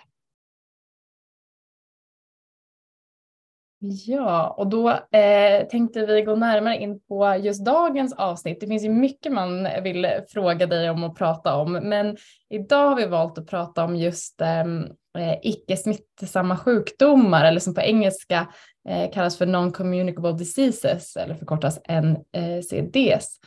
Ja, 3.86 4.56
och 4.58 4.68
då 4.68 4.90
eh, 4.90 5.68
tänkte 5.70 6.06
vi 6.06 6.22
gå 6.22 6.36
närmare 6.36 6.78
in 6.78 7.00
på 7.00 7.36
just 7.42 7.66
dagens 7.66 8.14
avsnitt. 8.14 8.60
Det 8.60 8.68
finns 8.68 8.84
ju 8.84 8.90
mycket 8.90 9.32
man 9.32 9.68
vill 9.84 10.08
fråga 10.30 10.68
dig 10.68 10.90
om 10.90 11.04
och 11.04 11.18
prata 11.18 11.56
om, 11.56 11.72
men 11.72 12.18
idag 12.50 12.90
har 12.90 12.96
vi 12.96 13.06
valt 13.06 13.38
att 13.38 13.48
prata 13.48 13.84
om 13.84 13.96
just 13.96 14.42
ehm, 14.42 14.84
eh, 15.18 15.38
icke 15.42 15.78
smittsamma 15.78 16.58
sjukdomar 16.58 17.46
eller 17.46 17.60
som 17.60 17.76
på 17.76 17.82
engelska 17.82 18.48
eh, 18.90 19.12
kallas 19.12 19.38
för 19.38 19.46
non-communicable 19.46 20.38
diseases 20.38 21.16
eller 21.16 21.36
förkortas 21.36 21.80
NCDs. 21.88 23.40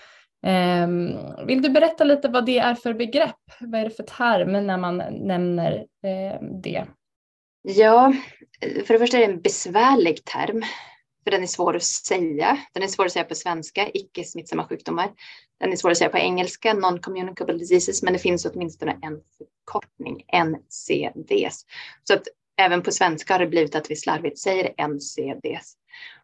Eh, 0.47 0.89
vill 1.47 1.63
du 1.63 1.69
berätta 1.69 2.05
lite 2.05 2.29
vad 2.29 2.47
det 2.47 2.59
är 2.59 2.75
för 2.75 2.95
begrepp? 2.95 3.41
Vad 3.61 3.81
är 3.81 3.85
det 3.85 3.91
för 3.91 4.03
term 4.03 4.67
när 4.67 4.79
man 4.79 5.03
nämner 5.11 5.73
eh, 6.05 6.41
det? 6.63 6.85
Ja, 7.69 8.13
för 8.61 8.93
det 8.93 8.99
första 8.99 9.17
är 9.17 9.27
det 9.27 9.33
en 9.33 9.41
besvärlig 9.41 10.25
term, 10.25 10.65
för 11.25 11.31
den 11.31 11.43
är 11.43 11.47
svår 11.47 11.77
att 11.77 11.83
säga. 11.83 12.59
Den 12.73 12.83
är 12.83 12.87
svår 12.87 13.07
att 13.07 13.13
säga 13.13 13.25
på 13.25 13.35
svenska, 13.35 13.91
icke 13.95 14.25
smittsamma 14.25 14.69
sjukdomar. 14.69 15.13
Den 15.61 15.73
är 15.73 15.77
svår 15.77 15.91
att 15.91 15.99
säga 15.99 16.11
på 16.11 16.19
engelska, 16.19 16.75
non-communicable 16.75 17.59
diseases, 17.59 18.03
men 18.03 18.13
det 18.13 18.19
finns 18.19 18.47
åtminstone 18.47 18.99
en 19.03 19.21
förkortning, 19.39 20.25
NCDs. 20.33 21.67
Så 22.05 22.15
att 22.15 22.23
även 22.57 22.83
på 22.83 22.91
svenska 22.91 23.35
har 23.35 23.39
det 23.39 23.47
blivit 23.47 23.75
att 23.75 23.91
vi 23.91 23.97
slarvigt 23.97 24.39
säger 24.39 24.89
NCDs. 24.89 25.77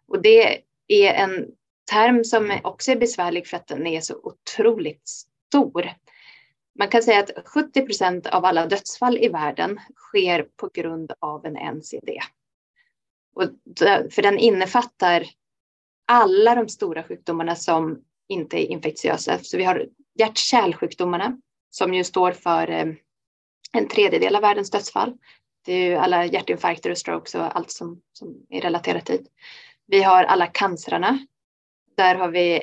Och 0.09 0.23
det 0.23 0.61
är 0.89 1.13
en 1.15 1.47
term 1.91 2.25
som 2.25 2.59
också 2.65 2.93
är 2.93 2.97
besvärlig 2.97 3.47
för 3.47 3.57
att 3.57 3.69
den 3.69 3.87
är 3.87 4.01
så 4.01 4.15
otroligt 4.23 5.09
stor. 5.09 5.91
Man 6.79 6.89
kan 6.89 7.03
säga 7.03 7.21
att 7.21 7.49
70 7.49 7.87
procent 7.87 8.27
av 8.27 8.45
alla 8.45 8.67
dödsfall 8.67 9.19
i 9.19 9.29
världen 9.29 9.81
sker 9.97 10.47
på 10.57 10.71
grund 10.75 11.13
av 11.19 11.47
en 11.47 11.77
NCD. 11.77 12.21
Och 13.35 13.43
för 14.11 14.23
den 14.23 14.39
innefattar 14.39 15.25
alla 16.07 16.55
de 16.55 16.69
stora 16.69 17.03
sjukdomarna 17.03 17.57
som 17.57 18.05
inte 18.29 18.57
är 18.57 18.67
infektiösa. 18.67 19.39
Så 19.39 19.57
vi 19.57 19.65
har 19.65 19.89
hjärt-kärlsjukdomarna 20.19 21.41
som 21.71 21.95
ju 21.95 22.05
står 22.05 22.33
för 22.33 22.71
eh, 22.71 22.87
en 23.73 23.89
tredjedel 23.89 24.37
av 24.37 24.43
världens 24.43 24.71
dödsfall. 24.71 25.17
Det 25.65 25.73
är 25.73 25.91
ju 25.91 25.95
alla 25.95 26.27
hjärtinfarkter 26.27 26.91
och 26.91 26.99
strokes 26.99 27.35
och 27.35 27.57
allt 27.57 27.71
som, 27.71 28.03
som 28.13 28.47
är 28.49 28.61
relaterat 28.61 29.07
dit. 29.07 29.29
Vi 29.87 30.03
har 30.03 30.25
alla 30.25 30.47
cancerna. 30.47 31.27
Där 31.97 32.15
har 32.15 32.29
vi 32.29 32.63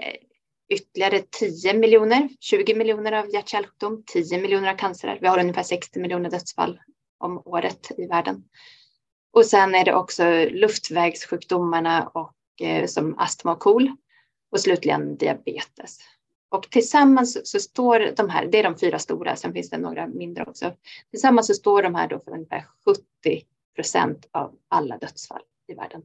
ytterligare 0.70 1.20
10 1.20 1.74
miljoner, 1.74 2.30
20 2.40 2.76
miljoner 2.76 3.12
av 3.12 3.34
hjärt-kärlsjukdom, 3.34 4.04
10 4.06 4.42
miljoner 4.42 4.74
av 4.74 4.78
cancer. 4.78 5.18
Vi 5.22 5.28
har 5.28 5.40
ungefär 5.40 5.64
60 5.64 6.00
miljoner 6.00 6.30
dödsfall 6.30 6.80
om 7.18 7.42
året 7.46 7.92
i 7.98 8.06
världen. 8.06 8.44
Och 9.32 9.46
sen 9.46 9.76
är 9.76 9.86
det 9.86 9.94
också 9.94 10.46
luftvägssjukdomarna 10.50 12.08
och 12.08 12.62
eh, 12.62 12.86
som 12.86 13.20
astma 13.20 13.52
och 13.52 13.60
KOL 13.60 13.92
och 14.52 14.60
slutligen 14.60 15.18
diabetes. 15.18 15.98
Och 16.50 16.70
tillsammans 16.72 17.52
så 17.52 17.60
står 17.60 18.14
de 18.18 18.30
här, 18.30 18.46
det 18.46 18.60
är 18.60 18.64
de 18.64 18.78
fyra 18.78 19.00
stora, 19.00 19.36
sen 19.36 19.54
finns 19.54 19.70
det 19.70 19.78
några 19.78 20.08
mindre 20.08 20.46
också. 20.46 20.74
Tillsammans 21.12 21.48
så 21.48 21.54
står 21.54 21.84
de 21.84 21.96
här 21.96 22.08
då 22.08 22.20
för 22.20 22.32
ungefär 22.32 22.66
70 22.86 23.02
procent 23.76 24.28
av 24.32 24.56
alla 24.68 24.98
dödsfall 24.98 25.42
i 25.68 25.74
världen. 25.74 26.02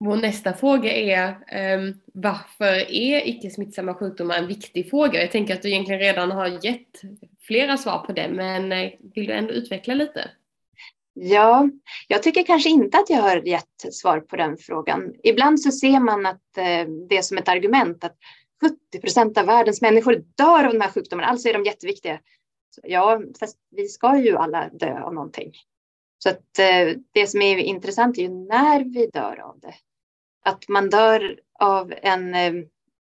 Vår 0.00 0.16
nästa 0.16 0.52
fråga 0.52 0.92
är 0.92 1.28
um, 1.76 2.00
varför 2.14 2.92
är 2.92 3.28
icke 3.28 3.50
smittsamma 3.50 3.94
sjukdomar 3.94 4.34
en 4.34 4.46
viktig 4.46 4.90
fråga? 4.90 5.20
Jag 5.20 5.30
tänker 5.30 5.54
att 5.54 5.62
du 5.62 5.68
egentligen 5.68 6.00
redan 6.00 6.30
har 6.30 6.64
gett 6.64 7.00
flera 7.40 7.76
svar 7.76 7.98
på 7.98 8.12
det, 8.12 8.28
men 8.28 8.72
eh, 8.72 8.90
vill 9.14 9.26
du 9.26 9.32
ändå 9.32 9.52
utveckla 9.52 9.94
lite? 9.94 10.30
Ja, 11.14 11.68
jag 12.08 12.22
tycker 12.22 12.42
kanske 12.42 12.68
inte 12.68 12.98
att 12.98 13.10
jag 13.10 13.22
har 13.22 13.36
gett 13.36 13.94
svar 13.94 14.20
på 14.20 14.36
den 14.36 14.56
frågan. 14.56 15.14
Ibland 15.22 15.60
så 15.60 15.70
ser 15.70 16.00
man 16.00 16.26
att 16.26 16.56
eh, 16.58 16.88
det 17.08 17.16
är 17.16 17.22
som 17.22 17.38
ett 17.38 17.48
argument 17.48 18.04
att 18.04 18.16
70 18.60 19.00
procent 19.00 19.38
av 19.38 19.46
världens 19.46 19.82
människor 19.82 20.24
dör 20.36 20.64
av 20.64 20.72
de 20.72 20.80
här 20.80 20.90
sjukdomarna, 20.90 21.28
alltså 21.28 21.48
är 21.48 21.52
de 21.52 21.64
jätteviktiga. 21.64 22.20
Ja, 22.82 23.20
fast 23.40 23.58
vi 23.70 23.88
ska 23.88 24.18
ju 24.18 24.36
alla 24.36 24.68
dö 24.68 25.00
av 25.00 25.14
någonting. 25.14 25.52
Så 26.18 26.28
att 26.28 26.58
eh, 26.58 26.96
det 27.12 27.26
som 27.26 27.42
är 27.42 27.58
intressant 27.58 28.18
är 28.18 28.22
ju 28.22 28.28
när 28.28 28.84
vi 28.84 29.06
dör 29.06 29.40
av 29.40 29.60
det. 29.60 29.74
Att 30.48 30.68
man 30.68 30.90
dör 30.90 31.40
av 31.58 31.94
en, 32.02 32.34
eh, 32.34 32.52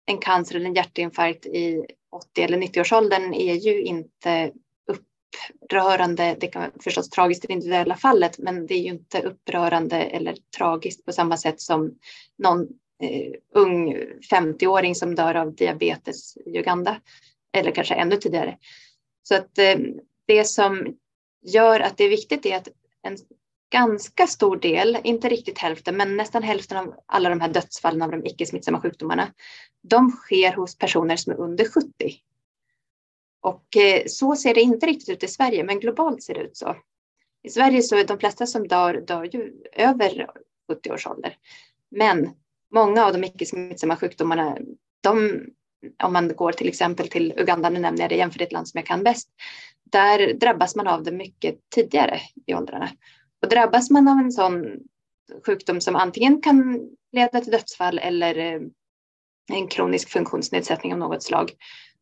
en 0.05 0.17
cancer 0.17 0.55
eller 0.55 0.65
en 0.65 0.73
hjärtinfarkt 0.73 1.45
i 1.45 1.85
80 2.11 2.41
eller 2.41 2.57
90-årsåldern 2.57 3.33
är 3.33 3.53
ju 3.53 3.81
inte 3.81 4.51
upprörande. 4.87 6.37
Det 6.39 6.47
kan 6.47 6.61
vara 6.61 6.71
förstås 6.83 7.09
tragiskt 7.09 7.43
i 7.43 7.47
det 7.47 7.53
individuella 7.53 7.95
fallet, 7.95 8.37
men 8.37 8.67
det 8.67 8.73
är 8.73 8.79
ju 8.79 8.89
inte 8.89 9.21
upprörande 9.21 9.97
eller 9.97 10.37
tragiskt 10.57 11.05
på 11.05 11.11
samma 11.11 11.37
sätt 11.37 11.61
som 11.61 11.97
någon 12.37 12.61
eh, 13.03 13.33
ung 13.53 13.97
50-åring 14.31 14.95
som 14.95 15.15
dör 15.15 15.35
av 15.35 15.55
diabetes 15.55 16.37
i 16.37 16.57
Uganda 16.59 17.01
eller 17.57 17.71
kanske 17.71 17.93
ännu 17.93 18.17
tidigare. 18.17 18.57
Så 19.23 19.35
att 19.35 19.57
eh, 19.57 19.77
det 20.27 20.43
som 20.43 20.95
gör 21.45 21.79
att 21.79 21.97
det 21.97 22.03
är 22.03 22.09
viktigt 22.09 22.45
är 22.45 22.57
att 22.57 22.67
en 23.01 23.17
ganska 23.71 24.27
stor 24.27 24.57
del, 24.57 24.97
inte 25.03 25.29
riktigt 25.29 25.59
hälften, 25.59 25.97
men 25.97 26.17
nästan 26.17 26.43
hälften 26.43 26.77
av 26.77 26.95
alla 27.05 27.29
de 27.29 27.41
här 27.41 27.49
dödsfallen 27.49 28.01
av 28.01 28.11
de 28.11 28.25
icke 28.25 28.45
smittsamma 28.45 28.81
sjukdomarna, 28.81 29.33
de 29.81 30.11
sker 30.11 30.53
hos 30.53 30.77
personer 30.77 31.15
som 31.15 31.33
är 31.33 31.39
under 31.39 31.65
70. 31.65 31.89
Och 33.41 33.77
eh, 33.77 34.03
så 34.07 34.35
ser 34.35 34.53
det 34.53 34.61
inte 34.61 34.85
riktigt 34.85 35.09
ut 35.09 35.23
i 35.23 35.27
Sverige, 35.27 35.63
men 35.63 35.79
globalt 35.79 36.23
ser 36.23 36.33
det 36.33 36.39
ut 36.39 36.57
så. 36.57 36.75
I 37.43 37.49
Sverige 37.49 37.81
så 37.81 37.95
är 37.95 38.07
de 38.07 38.19
flesta 38.19 38.47
som 38.47 38.67
dör, 38.67 38.93
dör 38.93 39.23
ju 39.23 39.53
över 39.73 40.27
70 40.67 40.91
års 40.91 41.07
ålder. 41.07 41.37
Men 41.91 42.29
många 42.73 43.05
av 43.05 43.13
de 43.13 43.23
icke 43.23 43.45
smittsamma 43.45 43.95
sjukdomarna, 43.95 44.57
de, 45.01 45.41
om 46.03 46.13
man 46.13 46.35
går 46.35 46.51
till 46.51 46.67
exempel 46.67 47.07
till 47.07 47.33
Uganda, 47.37 47.69
nu 47.69 47.79
nämner 47.79 48.01
jag 48.01 48.09
det 48.09 48.15
jämför 48.15 48.39
det 48.39 48.45
ett 48.45 48.51
land 48.51 48.67
som 48.67 48.77
jag 48.77 48.85
kan 48.85 49.03
bäst, 49.03 49.29
där 49.83 50.33
drabbas 50.33 50.75
man 50.75 50.87
av 50.87 51.03
det 51.03 51.11
mycket 51.11 51.59
tidigare 51.75 52.19
i 52.45 52.53
åldrarna. 52.53 52.89
Och 53.45 53.49
drabbas 53.49 53.89
man 53.89 54.07
av 54.07 54.17
en 54.17 54.31
sån 54.31 54.79
sjukdom 55.45 55.81
som 55.81 55.95
antingen 55.95 56.41
kan 56.41 56.89
leda 57.11 57.41
till 57.41 57.51
dödsfall 57.51 57.99
eller 57.99 58.37
eh, 58.37 58.61
en 59.53 59.67
kronisk 59.67 60.09
funktionsnedsättning 60.09 60.93
av 60.93 60.99
något 60.99 61.23
slag, 61.23 61.51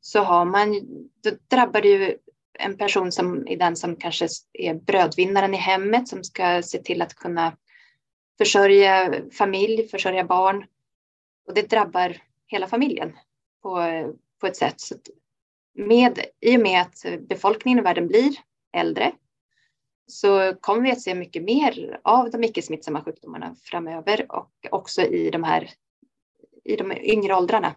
så 0.02 0.20
har 0.20 0.46
man, 0.46 0.82
då 1.24 1.32
drabbar 1.48 1.82
det 1.82 1.88
ju 1.88 2.18
en 2.60 2.78
person 2.78 3.12
som 3.12 3.48
är 3.48 3.58
den 3.58 3.76
som 3.76 3.96
kanske 3.96 4.28
är 4.54 4.74
brödvinnaren 4.74 5.54
i 5.54 5.58
hemmet 5.58 6.08
som 6.08 6.24
ska 6.24 6.62
se 6.62 6.78
till 6.78 7.02
att 7.02 7.16
kunna 7.16 7.58
försörja 8.38 9.14
familj, 9.32 9.88
försörja 9.88 10.24
barn. 10.24 10.66
Och 11.48 11.54
det 11.54 11.70
drabbar 11.70 12.18
hela 12.48 12.68
familjen 12.68 13.12
på, 13.62 13.80
på 14.42 14.48
ett 14.48 14.58
sätt. 14.58 14.82
Så 14.82 14.96
med, 15.74 16.20
I 16.40 16.58
och 16.58 16.62
med 16.62 16.82
att 16.82 17.06
befolkningen 17.20 17.80
i 17.80 17.82
världen 17.82 18.08
blir 18.08 18.34
äldre 18.74 19.12
så 20.08 20.54
kommer 20.62 20.82
vi 20.82 20.92
att 20.92 21.02
se 21.02 21.16
mycket 21.16 21.44
mer 21.44 22.00
av 22.04 22.32
de 22.32 22.44
icke 22.44 22.62
smittsamma 22.62 23.04
sjukdomarna 23.04 23.56
framöver 23.64 24.26
och 24.30 24.52
också 24.70 25.02
i 25.02 25.30
de 25.30 25.44
här 25.44 25.70
i 26.64 26.76
de 26.76 26.92
yngre 26.92 27.36
åldrarna. 27.36 27.76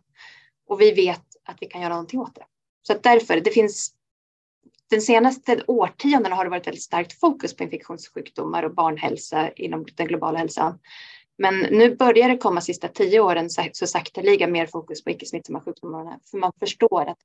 Och 0.66 0.80
vi 0.80 0.92
vet 0.92 1.24
att 1.44 1.56
vi 1.60 1.66
kan 1.66 1.80
göra 1.80 1.92
någonting 1.92 2.20
åt 2.20 2.34
det. 2.34 2.44
Så 2.82 2.92
att 2.92 3.02
därför, 3.02 3.40
det 3.40 3.50
finns 3.50 3.92
den 4.90 5.00
senaste 5.00 5.62
årtiondena 5.66 6.36
har 6.36 6.44
det 6.44 6.50
varit 6.50 6.66
väldigt 6.66 6.82
starkt 6.82 7.20
fokus 7.20 7.56
på 7.56 7.62
infektionssjukdomar 7.62 8.62
och 8.62 8.74
barnhälsa 8.74 9.50
inom 9.50 9.86
den 9.96 10.06
globala 10.06 10.38
hälsan. 10.38 10.78
Men 11.38 11.58
nu 11.58 11.96
börjar 11.96 12.28
det 12.28 12.36
komma 12.36 12.60
sista 12.60 12.88
tio 12.88 13.20
åren 13.20 13.50
så 13.72 13.86
sakteliga 13.86 14.46
mer 14.46 14.66
fokus 14.66 15.04
på 15.04 15.10
icke 15.10 15.26
smittsamma 15.26 15.60
sjukdomar. 15.60 16.18
För 16.30 16.38
man 16.38 16.52
förstår 16.60 17.06
att 17.08 17.18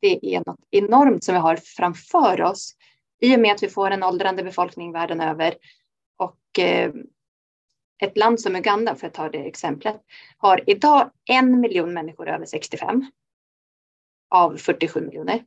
det 0.00 0.34
är 0.34 0.42
något 0.46 0.60
enormt 0.70 1.24
som 1.24 1.34
vi 1.34 1.40
har 1.40 1.56
framför 1.56 2.42
oss 2.42 2.74
i 3.20 3.36
och 3.36 3.40
med 3.40 3.52
att 3.52 3.62
vi 3.62 3.68
får 3.68 3.90
en 3.90 4.02
åldrande 4.02 4.42
befolkning 4.42 4.92
världen 4.92 5.20
över. 5.20 5.54
Och 6.18 6.58
eh, 6.58 6.92
ett 8.02 8.16
land 8.16 8.40
som 8.40 8.56
Uganda, 8.56 8.94
för 8.94 9.06
att 9.06 9.14
ta 9.14 9.28
det 9.28 9.46
exemplet, 9.46 10.00
har 10.38 10.70
idag 10.70 11.10
en 11.30 11.60
miljon 11.60 11.92
människor 11.92 12.28
över 12.28 12.46
65 12.46 13.10
av 14.30 14.56
47 14.56 15.00
miljoner. 15.00 15.44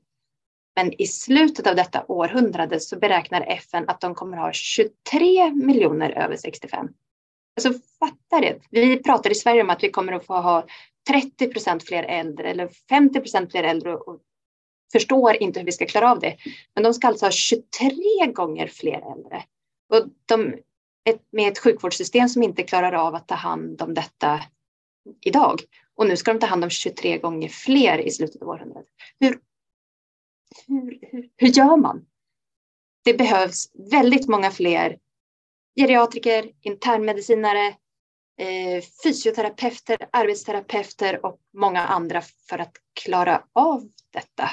Men 0.75 1.01
i 1.01 1.07
slutet 1.07 1.67
av 1.67 1.75
detta 1.75 2.05
århundrade 2.07 2.79
så 2.79 2.99
beräknar 2.99 3.41
FN 3.41 3.89
att 3.89 4.01
de 4.01 4.15
kommer 4.15 4.37
ha 4.37 4.53
23 4.53 5.51
miljoner 5.51 6.09
över 6.09 6.35
65. 6.35 6.87
Alltså 7.55 7.79
fatta 7.99 8.41
det. 8.41 8.59
Vi 8.69 9.03
pratar 9.03 9.31
i 9.31 9.35
Sverige 9.35 9.61
om 9.61 9.69
att 9.69 9.83
vi 9.83 9.89
kommer 9.89 10.13
att 10.13 10.25
få 10.25 10.33
ha 10.33 10.65
30 11.09 11.47
procent 11.47 11.83
fler 11.83 12.03
äldre 12.03 12.49
eller 12.49 12.69
50 12.89 13.19
procent 13.19 13.51
fler 13.51 13.63
äldre 13.63 13.95
och 13.95 14.21
förstår 14.91 15.35
inte 15.43 15.59
hur 15.59 15.65
vi 15.65 15.71
ska 15.71 15.85
klara 15.85 16.11
av 16.11 16.19
det. 16.19 16.37
Men 16.73 16.83
de 16.83 16.93
ska 16.93 17.07
alltså 17.07 17.25
ha 17.25 17.31
23 17.31 17.91
gånger 18.33 18.67
fler 18.67 19.13
äldre. 19.15 19.43
Och 19.89 20.07
de, 20.25 20.53
ett, 21.09 21.21
med 21.31 21.51
ett 21.51 21.59
sjukvårdssystem 21.59 22.29
som 22.29 22.43
inte 22.43 22.63
klarar 22.63 22.93
av 22.93 23.15
att 23.15 23.27
ta 23.27 23.35
hand 23.35 23.81
om 23.81 23.93
detta 23.93 24.43
idag. 25.21 25.61
Och 25.95 26.07
nu 26.07 26.17
ska 26.17 26.33
de 26.33 26.39
ta 26.39 26.47
hand 26.47 26.63
om 26.63 26.69
23 26.69 27.17
gånger 27.17 27.49
fler 27.49 27.97
i 27.97 28.11
slutet 28.11 28.41
av 28.41 28.49
århundradet. 28.49 28.89
Hur, 29.19 29.39
hur, 30.67 30.99
hur, 31.01 31.29
hur 31.37 31.47
gör 31.47 31.77
man? 31.77 32.05
Det 33.03 33.13
behövs 33.13 33.71
väldigt 33.91 34.27
många 34.27 34.51
fler 34.51 34.97
geriatriker, 35.77 36.51
internmedicinare, 36.61 37.67
eh, 38.37 38.83
fysioterapeuter, 39.03 39.97
arbetsterapeuter 40.11 41.25
och 41.25 41.39
många 41.53 41.81
andra 41.87 42.21
för 42.49 42.57
att 42.57 42.73
klara 42.93 43.43
av 43.53 43.89
detta. 44.13 44.49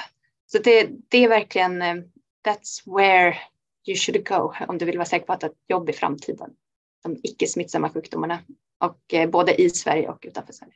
Så 0.54 0.60
det, 0.60 0.90
det 1.08 1.24
är 1.24 1.28
verkligen 1.28 1.82
eh, 1.82 1.94
that's 2.48 2.96
where 2.96 3.36
you 3.86 3.96
should 3.96 4.28
go 4.28 4.52
om 4.68 4.78
du 4.78 4.84
vill 4.84 4.98
vara 4.98 5.06
säker 5.06 5.26
på 5.26 5.32
att 5.32 5.42
ha 5.42 5.48
ett 5.48 5.64
jobb 5.68 5.90
i 5.90 5.92
framtiden. 5.92 6.50
De 7.02 7.16
icke 7.22 7.46
smittsamma 7.46 7.90
sjukdomarna 7.90 8.38
och 8.80 9.14
eh, 9.14 9.30
både 9.30 9.60
i 9.60 9.70
Sverige 9.70 10.08
och 10.08 10.18
utanför 10.22 10.52
Sverige. 10.52 10.72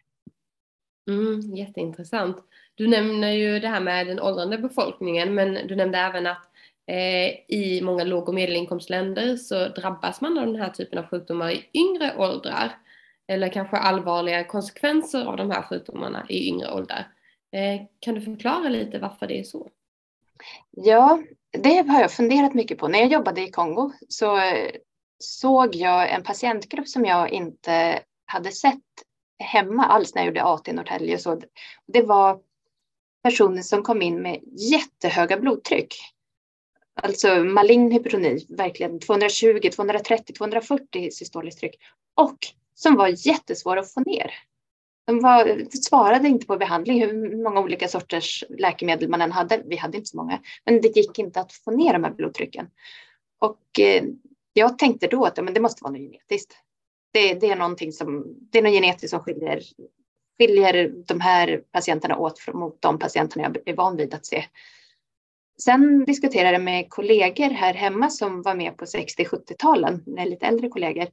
Mm, 1.11 1.57
jätteintressant. 1.57 2.37
Du 2.75 2.87
nämner 2.87 3.33
ju 3.33 3.59
det 3.59 3.69
här 3.69 3.81
med 3.81 4.07
den 4.07 4.21
åldrande 4.21 4.59
befolkningen 4.59 5.35
men 5.35 5.55
du 5.55 5.77
nämnde 5.77 5.99
även 5.99 6.27
att 6.27 6.51
eh, 6.87 7.29
i 7.49 7.81
många 7.83 8.05
låg 8.05 8.29
och 8.29 8.35
medelinkomstländer 8.35 9.37
så 9.37 9.69
drabbas 9.69 10.21
man 10.21 10.39
av 10.39 10.47
den 10.47 10.57
här 10.57 10.71
typen 10.71 10.99
av 10.99 11.07
sjukdomar 11.07 11.51
i 11.51 11.69
yngre 11.75 12.17
åldrar 12.17 12.79
eller 13.27 13.49
kanske 13.49 13.77
allvarliga 13.77 14.45
konsekvenser 14.45 15.25
av 15.25 15.37
de 15.37 15.51
här 15.51 15.63
sjukdomarna 15.63 16.27
i 16.29 16.49
yngre 16.49 16.73
åldrar. 16.73 17.07
Eh, 17.53 17.81
kan 18.01 18.15
du 18.15 18.21
förklara 18.21 18.69
lite 18.69 18.99
varför 18.99 19.27
det 19.27 19.39
är 19.39 19.45
så? 19.45 19.71
Ja, 20.71 21.23
det 21.51 21.89
har 21.89 22.01
jag 22.01 22.13
funderat 22.13 22.55
mycket 22.55 22.79
på. 22.79 22.89
När 22.89 22.99
jag 22.99 23.13
jobbade 23.13 23.43
i 23.43 23.51
Kongo 23.51 23.93
så 24.09 24.37
eh, 24.37 24.71
såg 25.19 25.75
jag 25.75 26.11
en 26.13 26.23
patientgrupp 26.23 26.89
som 26.89 27.05
jag 27.05 27.31
inte 27.31 28.03
hade 28.27 28.53
sett 28.53 28.83
hemma 29.39 29.85
alls 29.85 30.15
när 30.15 30.23
jag 30.23 30.27
gjorde 30.27 30.45
AT 30.45 30.69
i 30.69 30.73
Norrtälje. 30.73 31.19
Så 31.19 31.41
det 31.87 32.03
var 32.03 32.41
personer 33.23 33.63
som 33.63 33.83
kom 33.83 34.03
in 34.03 34.23
med 34.23 34.41
jättehöga 34.71 35.39
blodtryck. 35.39 35.95
Alltså 37.03 37.45
malign 37.45 37.91
hypertoni, 37.91 38.47
verkligen 38.49 39.01
220, 39.01 39.71
230, 39.75 40.35
240 40.35 41.11
systoliskt 41.11 41.61
tryck. 41.61 41.77
Och 42.15 42.39
som 42.75 42.97
var 42.97 43.27
jättesvåra 43.27 43.81
att 43.81 43.93
få 43.93 44.01
ner. 44.01 44.35
De 45.09 45.21
var, 45.21 45.67
svarade 45.71 46.29
inte 46.29 46.47
på 46.47 46.57
behandling, 46.57 47.01
hur 47.01 47.43
många 47.43 47.61
olika 47.61 47.89
sorters 47.89 48.45
läkemedel 48.49 49.09
man 49.09 49.23
än 49.23 49.33
hade. 49.33 49.63
Vi 49.67 49.77
hade 49.77 49.97
inte 49.97 50.09
så 50.09 50.17
många, 50.17 50.41
men 50.65 50.81
det 50.81 50.97
gick 50.97 51.19
inte 51.19 51.41
att 51.41 51.53
få 51.53 51.71
ner 51.71 51.93
de 51.93 52.05
här 52.05 52.11
blodtrycken. 52.11 52.71
Och 53.39 53.81
eh, 53.81 54.05
jag 54.53 54.79
tänkte 54.79 55.07
då 55.07 55.25
att 55.25 55.37
ja, 55.37 55.43
men 55.43 55.55
det 55.55 55.61
måste 55.61 55.85
vara 55.85 55.93
något 55.93 56.01
genetiskt. 56.01 56.57
Det, 57.13 57.35
det, 57.35 57.51
är 57.51 57.57
någonting 57.57 57.93
som, 57.93 58.37
det 58.53 58.59
är 58.59 58.63
något 58.63 58.73
genetiskt 58.73 59.11
som 59.11 59.21
skiljer, 59.21 59.63
skiljer 60.39 60.93
de 61.07 61.21
här 61.21 61.63
patienterna 61.73 62.17
åt 62.17 62.55
mot 62.55 62.83
de 62.83 62.99
patienterna 62.99 63.45
jag 63.45 63.69
är 63.69 63.77
van 63.77 63.97
vid 63.97 64.15
att 64.15 64.27
se. 64.27 64.45
Sen 65.63 66.05
diskuterade 66.05 66.53
jag 66.53 66.63
med 66.63 66.91
kollegor 66.91 67.51
här 67.51 67.75
hemma 67.75 68.11
som 68.11 68.43
var 68.43 68.55
med 68.55 68.77
på 68.77 68.85
60-70-talen, 68.85 70.05
lite 70.07 70.47
äldre 70.47 70.69
kollegor. 70.69 71.07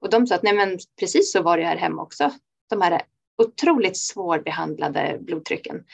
Och 0.00 0.10
de 0.10 0.26
sa 0.26 0.34
att 0.34 0.42
nej 0.42 0.54
men 0.54 0.78
precis 1.00 1.32
så 1.32 1.42
var 1.42 1.58
det 1.58 1.64
här 1.64 1.76
hemma 1.76 2.02
också. 2.02 2.30
De 2.70 2.80
här 2.80 3.02
otroligt 3.40 3.96
svårbehandlade 3.96 5.18
blodtrycken. 5.20 5.84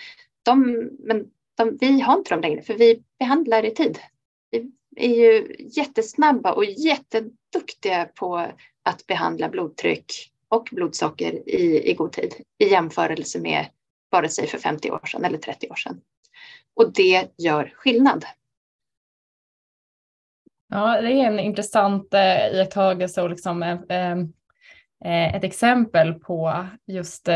De, 0.43 0.73
men 0.99 1.31
de, 1.57 1.77
vi 1.81 2.01
har 2.01 2.19
inte 2.19 2.35
dem 2.35 2.41
längre 2.41 2.63
för 2.63 2.75
vi 2.75 3.03
behandlar 3.19 3.65
i 3.65 3.71
tid. 3.71 3.99
Vi 4.51 4.71
är 4.97 5.15
ju 5.15 5.57
jättesnabba 5.59 6.53
och 6.53 6.65
jätteduktiga 6.65 8.05
på 8.15 8.47
att 8.83 9.07
behandla 9.07 9.49
blodtryck 9.49 10.33
och 10.49 10.69
blodsocker 10.73 11.49
i, 11.49 11.91
i 11.91 11.95
god 11.95 12.13
tid 12.13 12.35
i 12.59 12.69
jämförelse 12.69 13.41
med 13.41 13.67
vare 14.11 14.29
sig 14.29 14.47
för 14.47 14.59
50 14.59 14.91
år 14.91 15.07
sedan 15.07 15.25
eller 15.25 15.39
30 15.39 15.69
år 15.69 15.75
sedan. 15.75 16.01
Och 16.75 16.93
det 16.93 17.29
gör 17.39 17.73
skillnad. 17.77 18.25
Ja, 20.69 21.01
det 21.01 21.13
är 21.13 21.27
en 21.27 21.41
intressant 21.41 22.15
eh, 22.15 22.57
iakttagelse 22.57 23.23
och 23.23 23.31
liksom, 23.31 23.63
eh, 23.63 23.81
eh 23.89 24.17
ett 25.05 25.45
exempel 25.45 26.15
på 26.15 26.67
just 26.87 27.29
eh, 27.29 27.35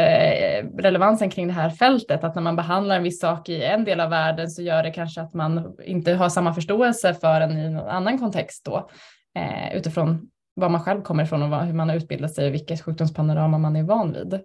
relevansen 0.78 1.30
kring 1.30 1.46
det 1.46 1.52
här 1.52 1.70
fältet. 1.70 2.24
Att 2.24 2.34
när 2.34 2.42
man 2.42 2.56
behandlar 2.56 2.96
en 2.96 3.02
viss 3.02 3.20
sak 3.20 3.48
i 3.48 3.64
en 3.64 3.84
del 3.84 4.00
av 4.00 4.10
världen 4.10 4.50
så 4.50 4.62
gör 4.62 4.82
det 4.82 4.90
kanske 4.90 5.20
att 5.20 5.34
man 5.34 5.76
inte 5.84 6.12
har 6.12 6.28
samma 6.28 6.54
förståelse 6.54 7.14
för 7.14 7.40
den 7.40 7.58
i 7.58 7.60
en 7.60 7.76
annan 7.76 8.18
kontext 8.18 8.64
då 8.64 8.90
eh, 9.38 9.76
utifrån 9.76 10.30
var 10.54 10.68
man 10.68 10.84
själv 10.84 11.02
kommer 11.02 11.24
ifrån 11.24 11.42
och 11.42 11.64
hur 11.66 11.72
man 11.72 11.88
har 11.88 11.96
utbildat 11.96 12.34
sig 12.34 12.46
och 12.46 12.54
vilket 12.54 12.84
sjukdomspanorama 12.84 13.58
man 13.58 13.76
är 13.76 13.82
van 13.82 14.12
vid, 14.12 14.40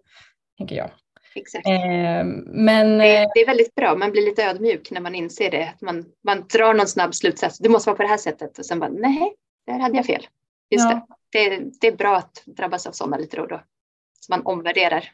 tänker 0.58 0.76
jag. 0.76 0.90
Exakt. 1.36 1.68
Eh, 1.68 2.26
men, 2.46 2.98
det, 2.98 3.18
eh, 3.18 3.30
det, 3.34 3.42
är 3.42 3.46
väldigt 3.46 3.76
bra, 3.76 3.96
man 3.96 4.12
blir 4.12 4.26
lite 4.26 4.44
ödmjuk 4.44 4.92
när 4.92 5.02
man 5.02 5.16
inser 5.16 5.52
det. 5.52 5.74
Man, 5.82 6.06
man 6.24 6.48
drar 6.54 6.74
någon 6.74 6.88
snabb 6.88 7.16
slutsats, 7.16 7.58
det 7.58 7.70
måste 7.70 7.90
vara 7.90 7.98
på 7.98 8.04
det 8.04 8.10
här 8.10 8.18
sättet 8.18 8.60
och 8.60 8.66
sen 8.66 8.80
bara 8.80 8.90
nej, 8.90 9.34
där 9.68 9.80
hade 9.80 9.96
jag 9.96 10.06
fel. 10.06 10.28
Just 10.70 10.90
ja. 10.90 11.08
det. 11.32 11.50
det. 11.50 11.72
det. 11.82 11.88
är 11.88 11.98
bra 11.98 12.18
att 12.18 12.44
drabbas 12.46 12.88
av 12.88 12.92
sådana 12.92 13.18
lite 13.18 13.38
då 13.38 13.44
och 13.44 13.50
då. 13.50 13.62
Så 14.20 14.32
man 14.32 14.46
omvärderar. 14.46 15.12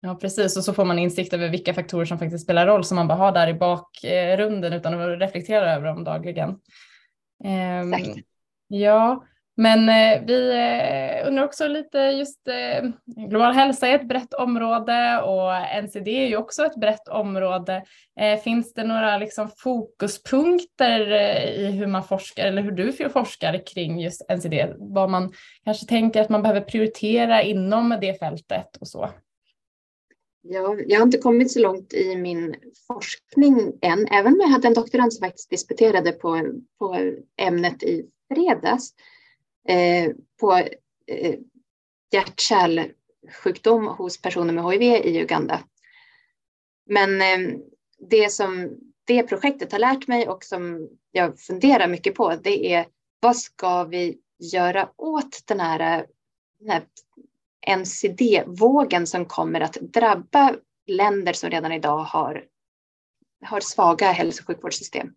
Ja 0.00 0.14
precis 0.14 0.56
och 0.56 0.64
så 0.64 0.74
får 0.74 0.84
man 0.84 0.98
insikt 0.98 1.32
över 1.32 1.48
vilka 1.48 1.74
faktorer 1.74 2.04
som 2.04 2.18
faktiskt 2.18 2.44
spelar 2.44 2.66
roll 2.66 2.84
som 2.84 2.96
man 2.96 3.08
bara 3.08 3.18
har 3.18 3.32
där 3.32 3.48
i 3.48 3.54
bakgrunden 3.54 4.72
utan 4.72 5.00
att 5.00 5.20
reflektera 5.20 5.74
över 5.74 5.86
dem 5.86 6.04
dagligen. 6.04 6.50
Eh, 7.44 7.80
Exakt. 7.80 8.26
Ja, 8.68 9.24
men 9.56 9.88
eh, 9.88 10.22
vi 10.26 10.50
eh, 10.50 11.28
undrar 11.28 11.44
också 11.44 11.66
lite 11.68 11.98
just 11.98 12.48
eh, 12.48 12.90
global 13.28 13.52
hälsa 13.52 13.88
är 13.88 13.94
ett 13.94 14.08
brett 14.08 14.34
område 14.34 15.22
och 15.22 15.82
NCD 15.84 16.08
är 16.08 16.26
ju 16.26 16.36
också 16.36 16.64
ett 16.64 16.76
brett 16.76 17.08
område. 17.08 17.84
Eh, 18.20 18.40
finns 18.40 18.74
det 18.74 18.84
några 18.84 19.18
liksom, 19.18 19.48
fokuspunkter 19.56 21.12
eh, 21.12 21.44
i 21.44 21.70
hur 21.70 21.86
man 21.86 22.04
forskar 22.04 22.44
eller 22.44 22.62
hur 22.62 22.70
du 22.70 22.92
forskar 22.92 23.66
kring 23.66 24.00
just 24.00 24.30
NCD? 24.30 24.74
Vad 24.78 25.10
man 25.10 25.32
kanske 25.64 25.86
tänker 25.86 26.20
att 26.20 26.28
man 26.28 26.42
behöver 26.42 26.60
prioritera 26.60 27.42
inom 27.42 27.98
det 28.00 28.18
fältet 28.18 28.76
och 28.80 28.88
så? 28.88 29.10
Ja, 30.46 30.76
jag 30.86 30.98
har 30.98 31.06
inte 31.06 31.18
kommit 31.18 31.52
så 31.52 31.60
långt 31.60 31.92
i 31.92 32.16
min 32.16 32.54
forskning 32.86 33.72
än, 33.82 34.06
även 34.06 34.32
om 34.32 34.40
jag 34.40 34.48
hade 34.48 34.68
en 34.68 34.74
doktorand 34.74 35.12
som 35.12 35.26
faktiskt 35.26 35.50
disputerade 35.50 36.12
på, 36.12 36.52
på 36.78 37.12
ämnet 37.36 37.82
i 37.82 38.06
fredags 38.34 38.90
eh, 38.90 39.13
Eh, 39.68 40.10
på 40.40 40.52
eh, 41.06 41.38
hjärt-kärlsjukdom 42.12 43.86
hos 43.86 44.22
personer 44.22 44.52
med 44.52 44.64
HIV 44.64 44.82
i 44.82 45.20
Uganda. 45.20 45.60
Men 46.86 47.22
eh, 47.22 47.58
det 47.98 48.32
som 48.32 48.78
det 49.04 49.22
projektet 49.22 49.72
har 49.72 49.78
lärt 49.78 50.06
mig 50.06 50.28
och 50.28 50.44
som 50.44 50.88
jag 51.12 51.40
funderar 51.40 51.88
mycket 51.88 52.14
på, 52.14 52.34
det 52.36 52.72
är 52.72 52.86
vad 53.20 53.36
ska 53.36 53.84
vi 53.84 54.18
göra 54.38 54.90
åt 54.96 55.42
den 55.46 55.60
här, 55.60 56.06
den 56.58 56.70
här 56.70 56.82
NCD-vågen 57.76 59.06
som 59.06 59.26
kommer 59.26 59.60
att 59.60 59.74
drabba 59.74 60.54
länder 60.86 61.32
som 61.32 61.50
redan 61.50 61.72
idag 61.72 61.98
har, 61.98 62.44
har 63.44 63.60
svaga 63.60 64.12
hälso 64.12 64.42
och 64.42 64.46
sjukvårdssystem. 64.46 65.14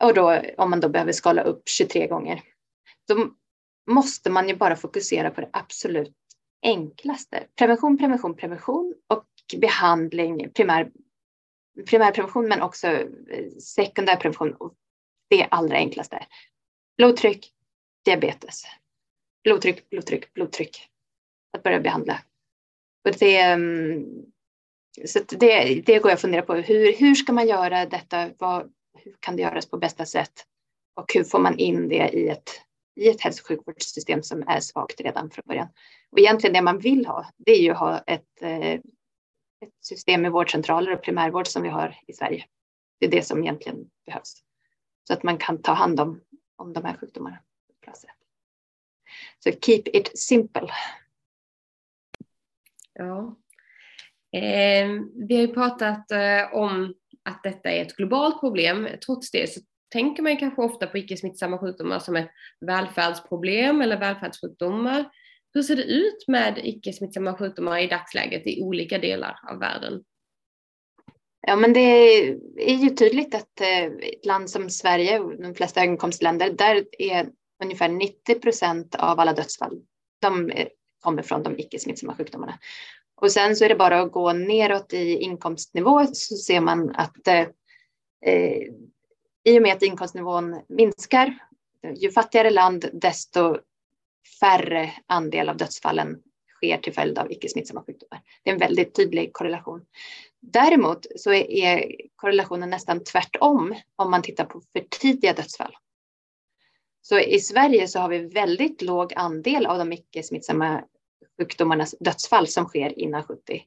Och 0.00 0.14
då 0.14 0.42
om 0.58 0.70
man 0.70 0.80
då 0.80 0.88
behöver 0.88 1.12
skala 1.12 1.42
upp 1.42 1.68
23 1.68 2.06
gånger 2.06 2.42
då 3.08 3.34
måste 3.90 4.30
man 4.30 4.48
ju 4.48 4.56
bara 4.56 4.76
fokusera 4.76 5.30
på 5.30 5.40
det 5.40 5.50
absolut 5.52 6.16
enklaste. 6.62 7.46
Prevention, 7.58 7.98
prevention, 7.98 8.36
prevention 8.36 8.94
och 9.06 9.26
behandling, 9.56 10.50
primär, 10.50 10.90
primärprevention 11.86 12.48
men 12.48 12.62
också 12.62 12.86
eh, 12.86 13.50
sekundärprevention. 13.60 14.74
Det 15.30 15.44
allra 15.44 15.76
enklaste. 15.76 16.26
Blodtryck, 16.96 17.52
diabetes. 18.04 18.62
Blodtryck, 19.44 19.90
blodtryck, 19.90 20.34
blodtryck. 20.34 20.88
Att 21.56 21.62
börja 21.62 21.80
behandla. 21.80 22.20
Och 23.04 23.14
det, 23.18 23.38
mm, 23.38 24.24
så 25.04 25.20
det, 25.28 25.82
det 25.86 25.98
går 25.98 26.10
jag 26.10 26.12
att 26.12 26.20
fundera 26.20 26.42
på. 26.42 26.54
Hur, 26.54 26.92
hur 26.92 27.14
ska 27.14 27.32
man 27.32 27.48
göra 27.48 27.86
detta? 27.86 28.30
Vad, 28.38 28.72
hur 28.98 29.16
kan 29.20 29.36
det 29.36 29.42
göras 29.42 29.66
på 29.66 29.76
bästa 29.76 30.06
sätt? 30.06 30.46
Och 30.94 31.14
hur 31.14 31.24
får 31.24 31.38
man 31.38 31.58
in 31.58 31.88
det 31.88 32.08
i 32.08 32.28
ett 32.28 32.50
i 32.96 33.08
ett 33.08 33.20
hälso 33.20 33.42
och 33.42 33.46
sjukvårdssystem 33.46 34.22
som 34.22 34.42
är 34.48 34.60
svagt 34.60 35.00
redan 35.00 35.30
från 35.30 35.42
början. 35.46 35.68
Och 36.10 36.18
egentligen 36.18 36.54
det 36.54 36.62
man 36.62 36.78
vill 36.78 37.06
ha, 37.06 37.26
det 37.36 37.52
är 37.52 37.62
ju 37.62 37.70
att 37.70 37.78
ha 37.78 37.98
ett, 37.98 38.42
eh, 38.42 38.72
ett 38.72 38.82
system 39.80 40.22
med 40.22 40.32
vårdcentraler 40.32 40.92
och 40.92 41.02
primärvård 41.02 41.46
som 41.46 41.62
vi 41.62 41.68
har 41.68 41.96
i 42.06 42.12
Sverige. 42.12 42.44
Det 43.00 43.06
är 43.06 43.10
det 43.10 43.22
som 43.22 43.42
egentligen 43.42 43.90
behövs. 44.06 44.42
Så 45.08 45.12
att 45.12 45.22
man 45.22 45.38
kan 45.38 45.62
ta 45.62 45.72
hand 45.72 46.00
om, 46.00 46.20
om 46.56 46.72
de 46.72 46.84
här 46.84 46.96
sjukdomarna 46.96 47.38
på 47.84 47.90
ett. 47.90 48.04
Så 49.38 49.50
keep 49.60 49.82
it 49.84 50.18
simple. 50.18 50.68
Ja. 52.92 53.36
Eh, 54.32 54.88
vi 55.28 55.34
har 55.34 55.42
ju 55.42 55.54
pratat 55.54 56.10
eh, 56.10 56.54
om 56.54 56.94
att 57.22 57.42
detta 57.42 57.70
är 57.70 57.82
ett 57.82 57.96
globalt 57.96 58.40
problem. 58.40 58.88
Trots 59.06 59.30
det 59.30 59.52
så 59.52 59.60
tänker 59.94 60.22
man 60.22 60.36
kanske 60.36 60.62
ofta 60.62 60.86
på 60.86 60.98
icke-smittsamma 60.98 61.58
sjukdomar 61.58 61.98
som 61.98 62.16
ett 62.16 62.30
välfärdsproblem 62.60 63.80
eller 63.80 64.00
välfärdssjukdomar. 64.00 65.04
Hur 65.54 65.62
ser 65.62 65.76
det 65.76 65.82
ut 65.82 66.28
med 66.28 66.60
icke-smittsamma 66.62 67.34
sjukdomar 67.34 67.78
i 67.78 67.86
dagsläget 67.86 68.46
i 68.46 68.62
olika 68.62 68.98
delar 68.98 69.38
av 69.50 69.58
världen? 69.58 70.04
Ja, 71.46 71.56
men 71.56 71.72
det 71.72 71.80
är 72.56 72.74
ju 72.74 72.90
tydligt 72.90 73.34
att 73.34 73.60
eh, 73.60 73.84
ett 73.84 74.26
land 74.26 74.50
som 74.50 74.70
Sverige 74.70 75.18
och 75.18 75.42
de 75.42 75.54
flesta 75.54 75.80
höginkomstländer, 75.80 76.50
där 76.50 76.84
är 76.98 77.28
ungefär 77.64 77.88
90 77.88 78.40
procent 78.40 78.94
av 78.94 79.20
alla 79.20 79.32
dödsfall, 79.32 79.80
de 80.20 80.50
eh, 80.50 80.68
kommer 81.00 81.22
från 81.22 81.42
de 81.42 81.58
icke-smittsamma 81.58 82.16
sjukdomarna. 82.16 82.58
Och 83.20 83.32
sen 83.32 83.56
så 83.56 83.64
är 83.64 83.68
det 83.68 83.74
bara 83.74 84.00
att 84.00 84.12
gå 84.12 84.32
neråt 84.32 84.92
i 84.92 85.16
inkomstnivå 85.16 86.06
så 86.06 86.36
ser 86.36 86.60
man 86.60 86.90
att 86.96 87.28
eh, 87.28 87.46
eh 88.26 88.72
i 89.44 89.58
och 89.58 89.62
med 89.62 89.72
att 89.72 89.82
inkomstnivån 89.82 90.60
minskar, 90.68 91.38
ju 91.96 92.10
fattigare 92.10 92.50
land, 92.50 92.90
desto 92.92 93.58
färre 94.40 94.92
andel 95.06 95.48
av 95.48 95.56
dödsfallen 95.56 96.22
sker 96.56 96.78
till 96.78 96.92
följd 96.92 97.18
av 97.18 97.32
icke 97.32 97.48
smittsamma 97.48 97.84
sjukdomar. 97.86 98.22
Det 98.42 98.50
är 98.50 98.54
en 98.54 98.60
väldigt 98.60 98.94
tydlig 98.94 99.32
korrelation. 99.32 99.84
Däremot 100.40 101.06
så 101.16 101.32
är 101.32 101.96
korrelationen 102.16 102.70
nästan 102.70 103.04
tvärtom 103.04 103.74
om 103.96 104.10
man 104.10 104.22
tittar 104.22 104.44
på 104.44 104.60
för 104.72 104.80
tidiga 104.80 105.32
dödsfall. 105.32 105.76
Så 107.02 107.18
i 107.18 107.40
Sverige 107.40 107.88
så 107.88 107.98
har 107.98 108.08
vi 108.08 108.18
väldigt 108.18 108.82
låg 108.82 109.12
andel 109.16 109.66
av 109.66 109.78
de 109.78 109.92
icke 109.92 110.22
smittsamma 110.22 110.84
sjukdomarnas 111.38 111.94
dödsfall 112.00 112.48
som 112.48 112.64
sker 112.64 112.98
innan 112.98 113.22
70. 113.22 113.62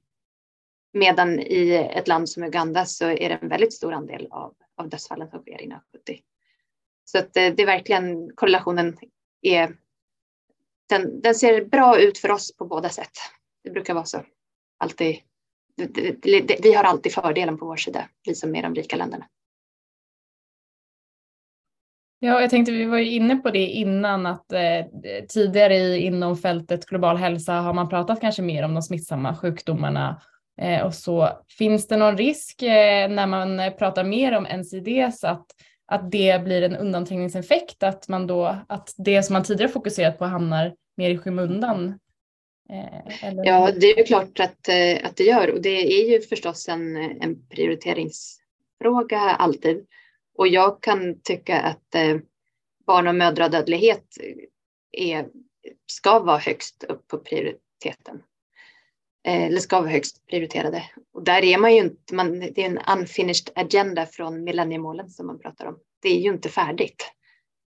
Medan 0.93 1.39
i 1.39 1.89
ett 1.93 2.07
land 2.07 2.29
som 2.29 2.43
Uganda 2.43 2.85
så 2.85 3.05
är 3.05 3.29
det 3.29 3.39
en 3.41 3.49
väldigt 3.49 3.73
stor 3.73 3.93
andel 3.93 4.27
av 4.31 4.53
av 4.77 4.89
dödsfallen 4.89 5.29
som 5.29 5.41
sker 5.41 5.61
innan 5.61 5.79
70. 5.91 6.19
Så 7.05 7.17
att 7.17 7.33
det, 7.33 7.49
det 7.49 7.63
är 7.63 7.67
verkligen 7.67 8.35
korrelationen 8.35 8.97
är 9.41 9.77
den, 10.89 11.21
den, 11.21 11.35
ser 11.35 11.65
bra 11.65 11.99
ut 11.99 12.17
för 12.17 12.31
oss 12.31 12.55
på 12.57 12.65
båda 12.65 12.89
sätt. 12.89 13.11
Det 13.63 13.69
brukar 13.69 13.93
vara 13.93 14.05
så. 14.05 14.23
Alltid, 14.77 15.15
vi 16.61 16.73
har 16.73 16.83
alltid 16.83 17.13
fördelen 17.13 17.57
på 17.57 17.65
vår 17.65 17.75
sida, 17.75 18.09
vi 18.27 18.35
som 18.35 18.55
är 18.55 18.63
de 18.63 18.75
rika 18.75 18.95
länderna. 18.95 19.27
Ja, 22.19 22.41
jag 22.41 22.49
tänkte 22.49 22.71
vi 22.71 22.85
var 22.85 22.97
ju 22.97 23.11
inne 23.11 23.35
på 23.35 23.49
det 23.49 23.65
innan 23.65 24.25
att 24.25 24.51
eh, 24.51 24.85
tidigare 25.29 25.97
inom 25.97 26.37
fältet 26.37 26.85
global 26.85 27.17
hälsa 27.17 27.53
har 27.53 27.73
man 27.73 27.89
pratat 27.89 28.21
kanske 28.21 28.41
mer 28.41 28.63
om 28.63 28.73
de 28.73 28.81
smittsamma 28.81 29.35
sjukdomarna 29.35 30.21
Eh, 30.61 30.85
och 30.85 30.93
så. 30.93 31.29
Finns 31.57 31.87
det 31.87 31.97
någon 31.97 32.17
risk 32.17 32.61
eh, 32.61 33.09
när 33.09 33.27
man 33.27 33.61
pratar 33.77 34.03
mer 34.03 34.37
om 34.37 34.45
NCDs 34.45 35.23
att, 35.23 35.45
att 35.85 36.11
det 36.11 36.43
blir 36.43 36.61
en 36.61 36.75
undanträngningseffekt, 36.75 37.83
att 37.83 38.07
man 38.07 38.27
då 38.27 38.55
att 38.67 38.93
det 38.97 39.23
som 39.23 39.33
man 39.33 39.43
tidigare 39.43 39.71
fokuserat 39.71 40.19
på 40.19 40.25
hamnar 40.25 40.75
mer 40.97 41.09
i 41.09 41.17
skymundan? 41.17 41.99
Eh, 42.69 43.27
eller? 43.27 43.45
Ja, 43.45 43.71
det 43.79 43.87
är 43.87 43.97
ju 43.97 44.03
klart 44.03 44.39
att, 44.39 44.69
eh, 44.69 45.07
att 45.07 45.15
det 45.15 45.23
gör 45.23 45.53
och 45.53 45.61
det 45.61 45.99
är 45.99 46.09
ju 46.09 46.21
förstås 46.21 46.69
en, 46.69 46.97
en 46.97 47.47
prioriteringsfråga 47.47 49.19
alltid. 49.19 49.85
Och 50.37 50.47
jag 50.47 50.81
kan 50.81 51.21
tycka 51.21 51.59
att 51.59 51.95
eh, 51.95 52.17
barn 52.85 53.07
och 53.07 53.15
mödradödlighet 53.15 54.05
är, 54.91 55.27
ska 55.85 56.19
vara 56.19 56.37
högst 56.37 56.83
upp 56.83 57.07
på 57.07 57.17
prioriteten. 57.17 58.21
Eh, 59.27 59.43
eller 59.43 59.59
ska 59.59 59.79
vara 59.79 59.89
högst 59.89 60.27
prioriterade. 60.27 60.83
Och 61.13 61.23
där 61.23 61.43
är 61.43 61.57
man 61.57 61.75
ju 61.75 61.79
inte, 61.79 62.15
man, 62.15 62.39
det 62.39 62.57
är 62.57 62.65
en 62.65 62.99
unfinished 62.99 63.49
agenda 63.55 64.05
från 64.05 64.43
millenniemålen 64.43 65.09
som 65.09 65.27
man 65.27 65.39
pratar 65.39 65.65
om. 65.65 65.79
Det 66.01 66.09
är 66.09 66.19
ju 66.19 66.29
inte 66.29 66.49
färdigt. 66.49 67.11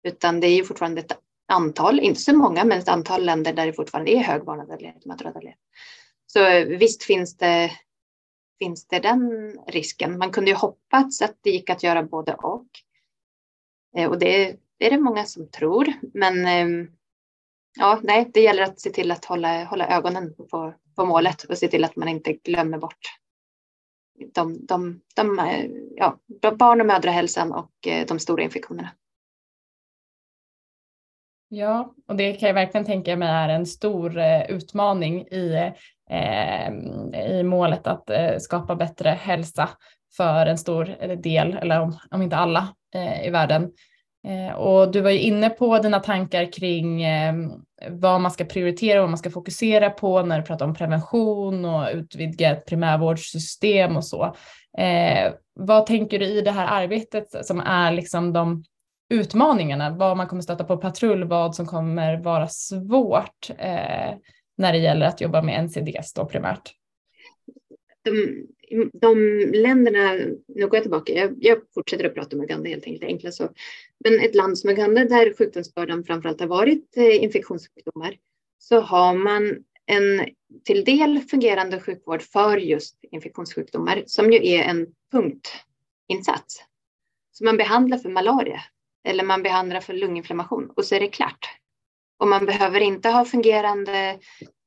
Utan 0.03 0.39
det 0.39 0.47
är 0.47 0.55
ju 0.55 0.63
fortfarande 0.63 1.01
ett 1.01 1.17
antal, 1.47 1.99
inte 1.99 2.19
så 2.19 2.37
många, 2.37 2.63
men 2.63 2.79
ett 2.79 2.89
antal 2.89 3.25
länder 3.25 3.53
där 3.53 3.65
det 3.65 3.73
fortfarande 3.73 4.11
är 4.11 4.23
hög 4.23 4.45
barnadödlighet 4.45 5.05
mödradödlighet. 5.05 5.59
Så 6.25 6.65
visst 6.65 7.03
finns 7.03 7.37
det 7.37 7.71
finns 8.59 8.87
det 8.87 8.99
den 8.99 9.53
risken. 9.67 10.17
Man 10.17 10.31
kunde 10.31 10.51
ju 10.51 10.57
hoppats 10.57 11.21
att 11.21 11.37
det 11.41 11.49
gick 11.49 11.69
att 11.69 11.83
göra 11.83 12.03
både 12.03 12.33
och. 12.33 12.67
Eh, 13.97 14.09
och 14.09 14.19
det, 14.19 14.57
det 14.77 14.85
är 14.85 14.91
det 14.91 14.99
många 14.99 15.25
som 15.25 15.49
tror. 15.49 15.93
Men 16.13 16.45
ehm, 16.45 16.87
ja, 17.77 17.99
nej, 18.03 18.31
det 18.33 18.41
gäller 18.41 18.63
att 18.63 18.79
se 18.79 18.89
till 18.89 19.11
att 19.11 19.25
hålla, 19.25 19.63
hålla 19.63 19.87
ögonen 19.87 20.35
på, 20.35 20.73
på 20.99 21.05
målet 21.05 21.43
och 21.43 21.57
se 21.57 21.67
till 21.67 21.83
att 21.83 21.95
man 21.95 22.07
inte 22.07 22.33
glömmer 22.33 22.77
bort 22.77 22.99
de, 24.33 24.65
de, 24.65 25.01
de, 25.15 25.39
ja, 25.95 26.17
barn 26.57 26.81
och 26.81 26.87
mödrahälsan 26.87 27.53
och 27.53 27.87
eh, 27.87 28.05
de 28.07 28.19
stora 28.19 28.43
infektionerna. 28.43 28.89
Ja, 31.49 31.93
och 32.07 32.15
det 32.15 32.33
kan 32.33 32.47
jag 32.47 32.53
verkligen 32.53 32.85
tänka 32.85 33.17
mig 33.17 33.29
är 33.29 33.49
en 33.49 33.65
stor 33.65 34.17
eh, 34.17 34.51
utmaning 34.51 35.21
i 35.21 35.71
Eh, 36.09 36.71
i 37.39 37.43
målet 37.43 37.87
att 37.87 38.09
eh, 38.09 38.37
skapa 38.37 38.75
bättre 38.75 39.09
hälsa 39.09 39.69
för 40.17 40.45
en 40.45 40.57
stor 40.57 41.15
del, 41.15 41.53
eller 41.53 41.81
om, 41.81 41.99
om 42.11 42.21
inte 42.21 42.35
alla 42.35 42.67
eh, 42.95 43.27
i 43.27 43.29
världen. 43.29 43.71
Eh, 44.27 44.55
och 44.55 44.91
du 44.91 45.01
var 45.01 45.09
ju 45.09 45.19
inne 45.19 45.49
på 45.49 45.79
dina 45.79 45.99
tankar 45.99 46.51
kring 46.51 47.03
eh, 47.03 47.33
vad 47.89 48.21
man 48.21 48.31
ska 48.31 48.45
prioritera 48.45 48.99
och 48.99 49.03
vad 49.03 49.09
man 49.09 49.17
ska 49.17 49.31
fokusera 49.31 49.89
på 49.89 50.21
när 50.21 50.39
du 50.39 50.45
pratar 50.45 50.65
om 50.65 50.75
prevention 50.75 51.65
och 51.65 51.89
utvidgat 51.93 52.65
primärvårdssystem 52.65 53.97
och 53.97 54.05
så. 54.05 54.35
Eh, 54.77 55.33
vad 55.53 55.85
tänker 55.85 56.19
du 56.19 56.25
i 56.25 56.41
det 56.41 56.51
här 56.51 56.83
arbetet 56.83 57.45
som 57.45 57.59
är 57.59 57.91
liksom 57.91 58.33
de 58.33 58.63
utmaningarna, 59.09 59.89
vad 59.89 60.17
man 60.17 60.27
kommer 60.27 60.41
stöta 60.41 60.63
på 60.63 60.77
patrull, 60.77 61.23
vad 61.23 61.55
som 61.55 61.65
kommer 61.65 62.17
vara 62.17 62.47
svårt 62.47 63.49
när 64.57 64.71
det 64.71 64.77
gäller 64.77 65.05
att 65.05 65.21
jobba 65.21 65.41
med 65.41 65.63
NCDs 65.63 66.13
då 66.13 66.25
primärt? 66.25 66.78
De, 68.03 68.45
de 68.93 69.17
länderna, 69.53 70.13
nu 70.47 70.67
går 70.67 70.75
jag 70.75 70.81
tillbaka, 70.83 71.13
jag, 71.13 71.35
jag, 71.39 71.57
fortsätter 71.73 72.05
att 72.05 72.15
prata 72.15 72.35
om 72.35 72.43
Uganda 72.43 72.69
helt 72.69 72.85
enkelt, 72.85 73.03
enkla 73.03 73.31
så. 73.31 73.49
Men 74.03 74.19
ett 74.19 74.35
land 74.35 74.57
som 74.57 74.69
Uganda 74.69 75.05
där 75.05 75.33
sjukdomsbördan 75.37 76.03
framförallt 76.03 76.39
har 76.39 76.47
varit 76.47 76.97
eh, 76.97 77.23
infektionssjukdomar 77.23 78.17
så 78.57 78.79
har 78.79 79.13
man 79.13 79.63
en 79.85 80.25
till 80.65 80.83
del 80.83 81.19
fungerande 81.19 81.79
sjukvård 81.79 82.21
för 82.21 82.57
just 82.57 82.97
infektionssjukdomar 83.11 84.03
som 84.05 84.31
ju 84.31 84.47
är 84.47 84.63
en 84.63 84.87
punktinsats. 85.11 86.63
Så 87.31 87.43
man 87.45 87.57
behandlar 87.57 87.97
för 87.97 88.09
malaria 88.09 88.61
eller 89.03 89.23
man 89.23 89.43
behandlar 89.43 89.79
för 89.79 89.93
lunginflammation 89.93 90.69
och 90.75 90.85
så 90.85 90.95
är 90.95 90.99
det 90.99 91.07
klart. 91.07 91.49
Och 92.19 92.27
man 92.27 92.45
behöver 92.45 92.79
inte 92.79 93.09
ha 93.09 93.25
fungerande 93.25 94.19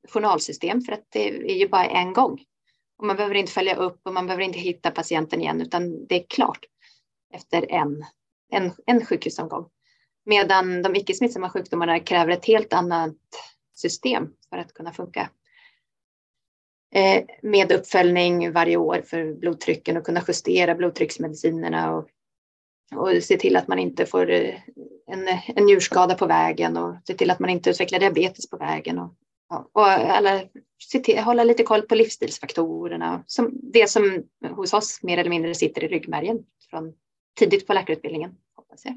journalsystem 0.09 0.81
för 0.81 0.93
att 0.93 1.07
det 1.13 1.29
är 1.29 1.59
ju 1.59 1.69
bara 1.69 1.87
en 1.87 2.13
gång. 2.13 2.41
Och 3.03 3.07
man 3.07 3.17
behöver 3.17 3.35
inte 3.35 3.53
följa 3.53 3.77
upp 3.77 4.01
och 4.03 4.15
man 4.15 4.27
behöver 4.27 4.45
inte 4.45 4.59
hitta 4.59 4.91
patienten 4.91 5.41
igen 5.41 5.61
utan 5.61 6.07
det 6.07 6.15
är 6.15 6.27
klart 6.29 6.67
efter 7.35 7.73
en, 7.73 8.05
en, 8.53 8.73
en 8.87 9.07
sjukhusomgång. 9.07 9.69
Medan 10.25 10.83
de 10.83 10.97
icke 10.97 11.15
smittsamma 11.15 11.51
sjukdomarna 11.51 12.01
kräver 12.01 12.33
ett 12.33 12.45
helt 12.45 12.73
annat 12.73 13.17
system 13.75 14.29
för 14.51 14.57
att 14.57 14.75
kunna 14.75 14.93
funka. 14.93 15.31
Eh, 16.95 17.25
med 17.43 17.73
uppföljning 17.73 18.53
varje 18.53 18.77
år 18.77 19.03
för 19.07 19.35
blodtrycken 19.35 19.97
och 19.97 20.05
kunna 20.05 20.23
justera 20.29 20.75
blodtrycksmedicinerna 20.75 21.95
och 21.95 22.09
och 22.97 23.23
se 23.23 23.37
till 23.37 23.57
att 23.57 23.69
man 23.69 23.79
inte 23.79 24.07
får 24.07 24.31
eh, 24.31 24.55
en, 25.07 25.29
en 25.47 25.65
njurskada 25.65 26.15
på 26.15 26.27
vägen 26.27 26.77
och 26.77 26.97
se 27.07 27.15
till 27.15 27.31
att 27.31 27.39
man 27.39 27.51
inte 27.51 27.71
utvecklar 27.71 27.99
diabetes 27.99 28.51
på 28.51 28.57
vägen. 28.57 28.99
Och, 28.99 29.15
och 29.73 29.87
alla, 29.89 30.43
hålla 31.25 31.45
lite 31.45 31.63
koll 31.63 31.83
på 31.83 31.95
livsstilsfaktorerna. 31.95 33.25
Som 33.27 33.51
det 33.63 33.91
som 33.91 34.23
hos 34.51 34.73
oss 34.73 35.03
mer 35.03 35.19
eller 35.19 35.31
mindre 35.31 35.55
sitter 35.55 35.85
i 35.85 35.89
ryggmärgen 35.89 36.39
från 36.71 36.93
tidigt 37.39 37.67
på 37.67 37.73
läkarutbildningen. 37.73 38.35
Hoppas 38.57 38.85
jag. 38.85 38.95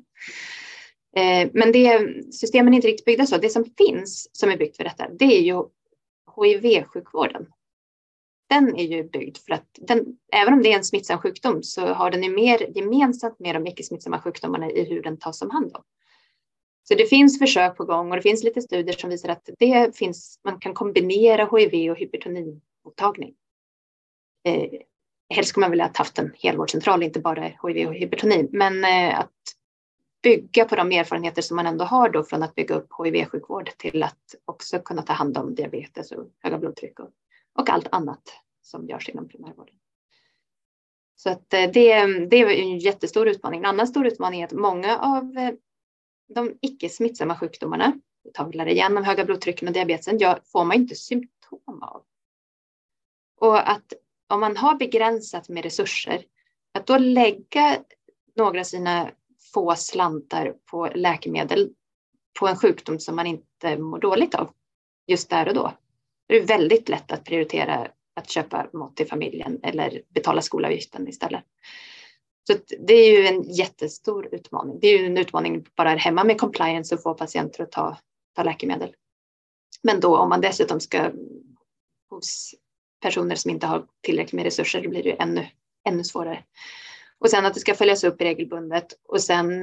Eh, 1.18 1.50
men 1.54 1.72
det, 1.72 2.08
systemen 2.34 2.74
är 2.74 2.76
inte 2.76 2.88
riktigt 2.88 3.06
byggda 3.06 3.26
så. 3.26 3.38
Det 3.38 3.50
som 3.50 3.66
finns 3.78 4.30
som 4.32 4.52
är 4.52 4.58
byggt 4.58 4.78
för 4.78 4.84
detta, 4.84 5.10
det 5.10 5.26
är 5.26 5.42
ju 5.42 5.64
HIV-sjukvården 6.36 7.46
den 8.50 8.76
är 8.76 8.84
ju 8.84 9.04
byggd 9.04 9.38
för 9.38 9.54
att 9.54 9.80
den, 9.82 10.06
även 10.32 10.54
om 10.54 10.64
det 10.64 10.72
är 10.72 10.78
en 10.78 10.84
smittsam 10.84 11.20
sjukdom 11.20 11.64
så 11.64 11.88
har 11.88 12.12
den 12.12 12.24
ju 12.24 12.30
mer 12.30 12.78
gemensamt 12.78 13.40
med 13.40 13.56
de 13.56 13.68
icke 13.68 13.84
smittsamma 13.84 14.22
sjukdomarna 14.22 14.72
i 14.72 14.84
hur 14.84 15.02
den 15.02 15.18
tas 15.18 15.42
om 15.42 15.50
hand 15.50 15.72
om. 15.76 15.84
Så 16.88 16.96
det 16.96 17.06
finns 17.06 17.40
försök 17.40 17.78
på 17.78 17.86
gång 17.86 18.10
och 18.10 18.16
det 18.16 18.22
finns 18.22 18.44
lite 18.44 18.62
studier 18.62 18.96
som 18.96 19.10
visar 19.10 19.30
att 19.30 19.50
det 19.60 19.96
finns, 19.96 20.40
man 20.44 20.60
kan 20.60 20.74
kombinera 20.74 21.58
HIV 21.58 21.92
och 21.92 21.98
hypertonimottagning. 21.98 23.34
Eh, 24.44 24.70
helst 25.30 25.50
skulle 25.50 25.64
man 25.64 25.72
vilja 25.72 25.86
ha 25.86 25.92
haft 25.96 26.20
en 26.20 26.34
helvårdscentral, 26.44 27.04
inte 27.04 27.20
bara 27.20 27.42
HIV 27.44 27.88
och 27.88 27.94
hypertoni, 27.94 28.50
men 28.52 28.84
eh, 28.84 29.20
att 29.20 29.32
bygga 30.24 30.66
på 30.66 30.76
de 30.76 30.92
erfarenheter 30.92 31.42
som 31.42 31.56
man 31.56 31.66
ändå 31.66 31.86
har 31.86 32.10
då 32.10 32.24
från 32.24 32.44
att 32.44 32.56
bygga 32.56 32.76
upp 32.76 32.88
HIV-sjukvård 33.04 33.70
till 33.78 34.04
att 34.04 34.36
också 34.46 34.80
kunna 34.80 35.02
ta 35.02 35.14
hand 35.14 35.38
om 35.38 35.56
diabetes 35.56 36.12
och 36.12 36.28
höga 36.44 36.58
blodtryck 36.58 37.00
och 37.00 37.10
och 37.56 37.70
allt 37.70 37.88
annat 37.92 38.34
som 38.62 38.88
görs 38.88 39.10
inom 39.10 39.28
primärvården. 39.28 39.76
Så 41.16 41.30
att 41.30 41.54
eh, 41.54 41.72
det, 41.74 42.06
det 42.28 42.42
är 42.42 42.50
en 42.50 42.80
jättestor 42.80 43.28
utmaning. 43.28 43.60
En 43.60 43.66
annan 43.66 43.88
stor 43.88 44.08
utmaning 44.08 44.42
är 44.42 44.46
att 44.46 44.52
många 44.52 44.98
av 45.00 45.38
eh, 45.38 45.54
de 46.28 46.58
icke 46.62 46.90
smittsamma 46.90 47.38
sjukdomarna, 47.38 48.00
vi 48.24 48.32
talar 48.32 48.68
igen 48.68 48.98
om 48.98 49.04
höga 49.04 49.26
blodtrycken 49.26 49.68
och 49.68 49.74
diabetesen, 49.74 50.18
ja, 50.20 50.40
får 50.46 50.66
man 50.66 50.78
inte 50.78 50.96
symptom 50.96 51.84
av. 51.84 52.04
Och 53.38 53.70
att 53.70 53.94
om 54.28 54.40
man 54.40 54.58
har 54.58 54.76
begränsat 54.76 55.50
med 55.50 55.64
resurser, 55.64 56.26
att 56.74 56.88
då 56.88 56.98
lägga 56.98 57.78
några 58.36 58.60
av 58.60 58.64
sina 58.64 59.12
få 59.54 59.76
slantar 59.76 60.54
på 60.72 60.88
läkemedel 60.96 61.74
på 62.40 62.48
en 62.48 62.56
sjukdom 62.56 63.00
som 63.00 63.16
man 63.16 63.28
inte 63.28 63.78
mår 63.78 64.00
dåligt 64.00 64.36
av 64.36 64.52
just 65.08 65.30
där 65.30 65.48
och 65.48 65.54
då, 65.54 65.74
det 66.28 66.38
är 66.38 66.48
väldigt 66.48 66.90
lätt 66.90 67.12
att 67.12 67.24
prioritera 67.24 67.88
att 68.14 68.30
köpa 68.30 68.68
mat 68.74 68.96
till 68.96 69.08
familjen 69.08 69.60
eller 69.64 70.02
betala 70.10 70.42
skolavgiften 70.42 71.08
istället. 71.08 71.44
Så 72.48 72.54
det 72.80 72.94
är 72.94 73.20
ju 73.20 73.28
en 73.28 73.44
jättestor 73.44 74.30
utmaning. 74.32 74.80
Det 74.80 74.88
är 74.88 75.00
ju 75.00 75.06
en 75.06 75.18
utmaning 75.18 75.66
bara 75.76 75.90
här 75.90 75.98
hemma 75.98 76.24
med 76.24 76.40
compliance 76.40 76.96
och 76.96 77.02
få 77.02 77.14
patienter 77.14 77.64
att 77.64 77.72
ta, 77.72 77.98
ta 78.36 78.44
läkemedel. 78.44 78.96
Men 79.84 80.00
då 80.00 80.18
om 80.18 80.30
man 80.30 80.42
dessutom 80.42 80.80
ska 80.80 81.12
hos 82.10 82.56
personer 83.02 83.36
som 83.36 83.52
inte 83.52 83.68
har 83.68 83.88
tillräckligt 84.02 84.34
med 84.34 84.44
resurser, 84.44 84.82
då 84.82 84.90
blir 84.90 85.04
det 85.04 85.10
ju 85.10 85.16
ännu, 85.20 85.48
ännu 85.88 86.04
svårare. 86.04 86.44
Och 87.20 87.30
sen 87.30 87.46
att 87.46 87.54
det 87.54 87.60
ska 87.60 87.76
följas 87.76 88.04
upp 88.04 88.22
regelbundet 88.22 88.88
och 89.08 89.22
sen 89.22 89.62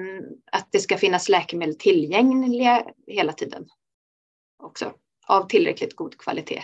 att 0.53 0.69
det 0.71 0.79
ska 0.79 0.99
finnas 0.99 1.29
läkemedel 1.29 1.79
tillgängliga 1.79 2.87
hela 3.07 3.33
tiden 3.33 3.69
också 4.63 4.95
av 5.27 5.49
tillräckligt 5.49 5.97
god 5.97 6.19
kvalitet. 6.19 6.63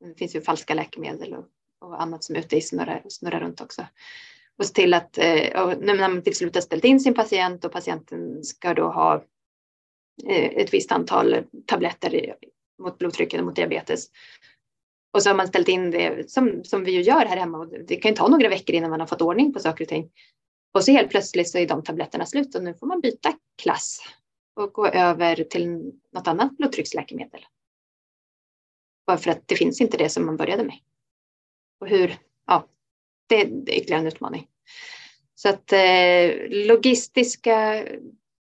Det 0.00 0.14
finns 0.14 0.36
ju 0.36 0.40
falska 0.40 0.74
läkemedel 0.74 1.34
och, 1.34 1.44
och 1.78 2.02
annat 2.02 2.24
som 2.24 2.36
är 2.36 2.40
ute 2.40 2.56
i 2.56 2.60
snurrar, 2.60 3.02
snurrar 3.08 3.40
runt 3.40 3.60
också. 3.60 3.86
Och 4.60 4.66
se 4.66 4.72
till 4.72 4.94
att 4.94 5.18
eh, 5.18 5.78
när 5.78 5.98
man 5.98 6.22
till 6.22 6.36
slut 6.36 6.54
har 6.54 6.62
ställt 6.62 6.84
in 6.84 7.00
sin 7.00 7.14
patient 7.14 7.64
och 7.64 7.72
patienten 7.72 8.44
ska 8.44 8.74
då 8.74 8.88
ha 8.88 9.14
eh, 10.26 10.44
ett 10.44 10.74
visst 10.74 10.92
antal 10.92 11.44
tabletter 11.66 12.34
mot 12.82 12.98
blodtrycket 12.98 13.40
och 13.40 13.46
mot 13.46 13.56
diabetes. 13.56 14.06
Och 15.12 15.22
så 15.22 15.30
har 15.30 15.34
man 15.34 15.48
ställt 15.48 15.68
in 15.68 15.90
det 15.90 16.30
som, 16.30 16.64
som 16.64 16.84
vi 16.84 16.92
ju 16.92 17.02
gör 17.02 17.24
här 17.24 17.36
hemma 17.36 17.58
och 17.58 17.68
det 17.86 17.96
kan 17.96 18.10
ju 18.10 18.16
ta 18.16 18.28
några 18.28 18.48
veckor 18.48 18.76
innan 18.76 18.90
man 18.90 19.00
har 19.00 19.06
fått 19.06 19.22
ordning 19.22 19.52
på 19.52 19.60
saker 19.60 19.84
och 19.84 19.88
ting. 19.88 20.10
Och 20.74 20.84
så 20.84 20.92
helt 20.92 21.10
plötsligt 21.10 21.50
så 21.50 21.58
är 21.58 21.68
de 21.68 21.82
tabletterna 21.82 22.26
slut 22.26 22.54
och 22.54 22.62
nu 22.62 22.74
får 22.74 22.86
man 22.86 23.00
byta 23.00 23.32
klass 23.62 24.00
och 24.56 24.72
gå 24.72 24.86
över 24.86 25.44
till 25.44 25.92
något 26.12 26.28
annat 26.28 26.56
blodtrycksläkemedel. 26.56 27.46
Bara 29.06 29.16
för 29.16 29.30
att 29.30 29.48
det 29.48 29.56
finns 29.56 29.80
inte 29.80 29.96
det 29.96 30.08
som 30.08 30.26
man 30.26 30.36
började 30.36 30.64
med. 30.64 30.76
Och 31.80 31.88
hur, 31.88 32.18
ja, 32.46 32.68
det 33.30 33.40
är 33.40 33.70
ytterligare 33.70 34.00
en 34.00 34.06
utmaning. 34.06 34.46
Så 35.34 35.48
att 35.48 35.72
eh, 35.72 36.30
logistiska 36.48 37.86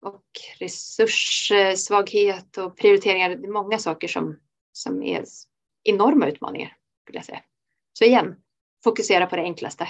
och 0.02 0.24
resurssvaghet 0.60 2.58
och 2.58 2.78
prioriteringar, 2.78 3.30
det 3.30 3.48
är 3.48 3.52
många 3.52 3.78
saker 3.78 4.08
som, 4.08 4.40
som 4.72 5.04
är 5.04 5.24
enorma 5.84 6.28
utmaningar. 6.28 6.78
Skulle 7.04 7.18
jag 7.18 7.26
säga. 7.26 7.42
Så 7.94 8.06
igen, 8.06 8.36
fokusera 8.84 9.26
på 9.26 9.36
det 9.36 9.42
enklaste 9.42 9.88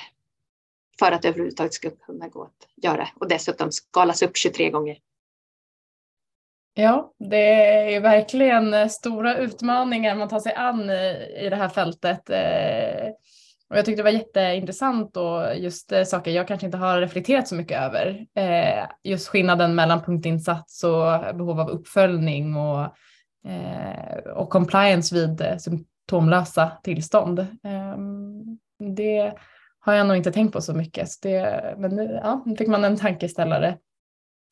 för 1.00 1.12
att 1.12 1.22
det 1.22 1.28
överhuvudtaget 1.30 1.74
ska 1.74 1.90
kunna 1.90 2.28
gå 2.28 2.44
att 2.44 2.84
göra 2.84 3.08
och 3.16 3.28
dessutom 3.28 3.72
skalas 3.72 4.22
upp 4.22 4.38
23 4.38 4.70
gånger. 4.70 4.98
Ja, 6.74 7.14
det 7.20 7.94
är 7.96 8.02
verkligen 8.02 8.90
stora 8.90 9.38
utmaningar 9.38 10.16
man 10.16 10.30
tar 10.30 10.40
sig 10.40 10.54
an 10.54 10.90
i, 10.90 11.48
det 11.50 11.56
här 11.56 11.70
fältet. 11.70 12.30
Eh, 12.30 13.14
och 13.70 13.78
jag 13.78 13.86
tyckte 13.86 14.00
det 14.00 14.12
var 14.12 14.20
jätteintressant 14.20 15.18
och 15.18 15.56
just 15.56 15.92
eh, 15.92 16.04
saker 16.04 16.32
jag 16.32 16.48
kanske 16.48 16.66
inte 16.66 16.78
har 16.78 17.02
reflekterat 17.02 17.48
så 17.48 17.56
mycket 17.56 17.82
över. 17.82 18.26
Eh, 18.36 18.88
just 19.04 19.28
skillnaden 19.28 19.76
mellan 19.76 20.04
punktinsats 20.04 20.84
och 20.84 21.36
behov 21.36 21.60
av 21.60 21.70
uppföljning 21.70 22.56
och, 22.56 22.82
eh, 23.52 24.18
och 24.36 24.50
compliance 24.50 25.16
vid 25.16 25.42
eh, 25.42 25.58
symptomlösa 25.58 26.72
tillstånd. 26.84 27.40
Ehm, 27.64 28.60
det 28.96 29.34
har 29.80 29.94
jag 29.94 30.08
nog 30.08 30.18
inte 30.18 30.32
tänkt 30.32 30.54
på 30.54 30.62
så 30.62 30.74
mycket. 30.74 31.10
Så 31.10 31.28
det, 31.28 31.76
men 31.78 31.96
nu, 31.96 32.20
ja, 32.24 32.44
nu 32.46 32.56
fick 32.56 32.68
man 32.68 32.84
en 32.84 32.98
tankeställare. 32.98 33.78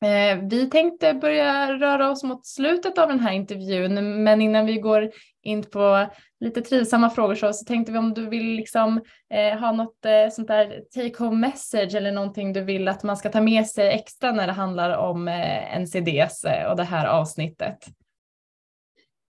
Eh, 0.04 0.38
vi 0.42 0.70
tänkte 0.70 1.14
börja 1.14 1.72
röra 1.72 2.10
oss 2.10 2.22
mot 2.22 2.46
slutet 2.46 2.98
av 2.98 3.08
den 3.08 3.20
här 3.20 3.32
intervjun, 3.32 4.22
men 4.24 4.42
innan 4.42 4.66
vi 4.66 4.78
går 4.78 5.10
in 5.42 5.62
på 5.62 6.06
lite 6.40 6.60
trivsamma 6.60 7.10
frågor 7.10 7.34
så, 7.34 7.52
så 7.52 7.64
tänkte 7.64 7.92
vi 7.92 7.98
om 7.98 8.14
du 8.14 8.28
vill 8.28 8.46
liksom, 8.46 9.00
eh, 9.30 9.58
ha 9.58 9.72
något 9.72 10.04
eh, 10.04 10.30
sånt 10.32 10.48
där 10.48 10.84
take 10.94 11.24
home 11.24 11.36
message 11.36 11.94
eller 11.94 12.12
någonting 12.12 12.52
du 12.52 12.60
vill 12.60 12.88
att 12.88 13.02
man 13.02 13.16
ska 13.16 13.28
ta 13.28 13.40
med 13.40 13.66
sig 13.66 13.88
extra 13.88 14.32
när 14.32 14.46
det 14.46 14.52
handlar 14.52 14.96
om 14.98 15.28
eh, 15.28 15.80
NCDs 15.80 16.44
eh, 16.44 16.70
och 16.70 16.76
det 16.76 16.84
här 16.84 17.06
avsnittet. 17.06 17.86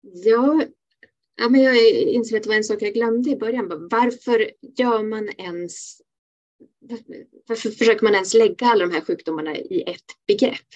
Ja, 0.01 0.63
ja 1.37 1.49
men 1.49 1.63
jag 1.63 1.77
inser 1.91 2.37
att 2.37 2.43
det 2.43 2.49
var 2.49 2.57
en 2.57 2.65
sak 2.65 2.83
jag 2.83 2.95
glömde 2.95 3.31
i 3.31 3.37
början. 3.37 3.89
Varför 3.91 4.51
gör 4.79 5.03
man 5.03 5.29
ens 5.39 6.03
varför 7.49 7.71
försöker 7.71 8.05
man 8.05 8.15
ens 8.15 8.35
lägga 8.35 8.67
alla 8.67 8.87
de 8.87 8.95
här 8.95 9.01
sjukdomarna 9.01 9.57
i 9.57 9.83
ett 9.87 10.27
begrepp? 10.27 10.69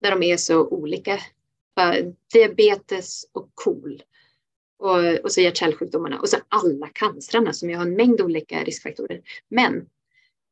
När 0.00 0.10
de 0.10 0.22
är 0.22 0.36
så 0.36 0.68
olika. 0.68 1.18
Diabetes 2.32 3.24
och 3.32 3.50
KOL. 3.54 4.02
Och, 4.78 5.24
och 5.24 5.32
så 5.32 5.40
hjärt-kärlsjukdomarna 5.40 6.20
och 6.20 6.28
så 6.28 6.36
alla 6.48 6.88
cancerna 6.88 7.52
som 7.52 7.70
ju 7.70 7.76
har 7.76 7.82
en 7.82 7.94
mängd 7.94 8.20
olika 8.20 8.64
riskfaktorer. 8.64 9.20
Men 9.48 9.86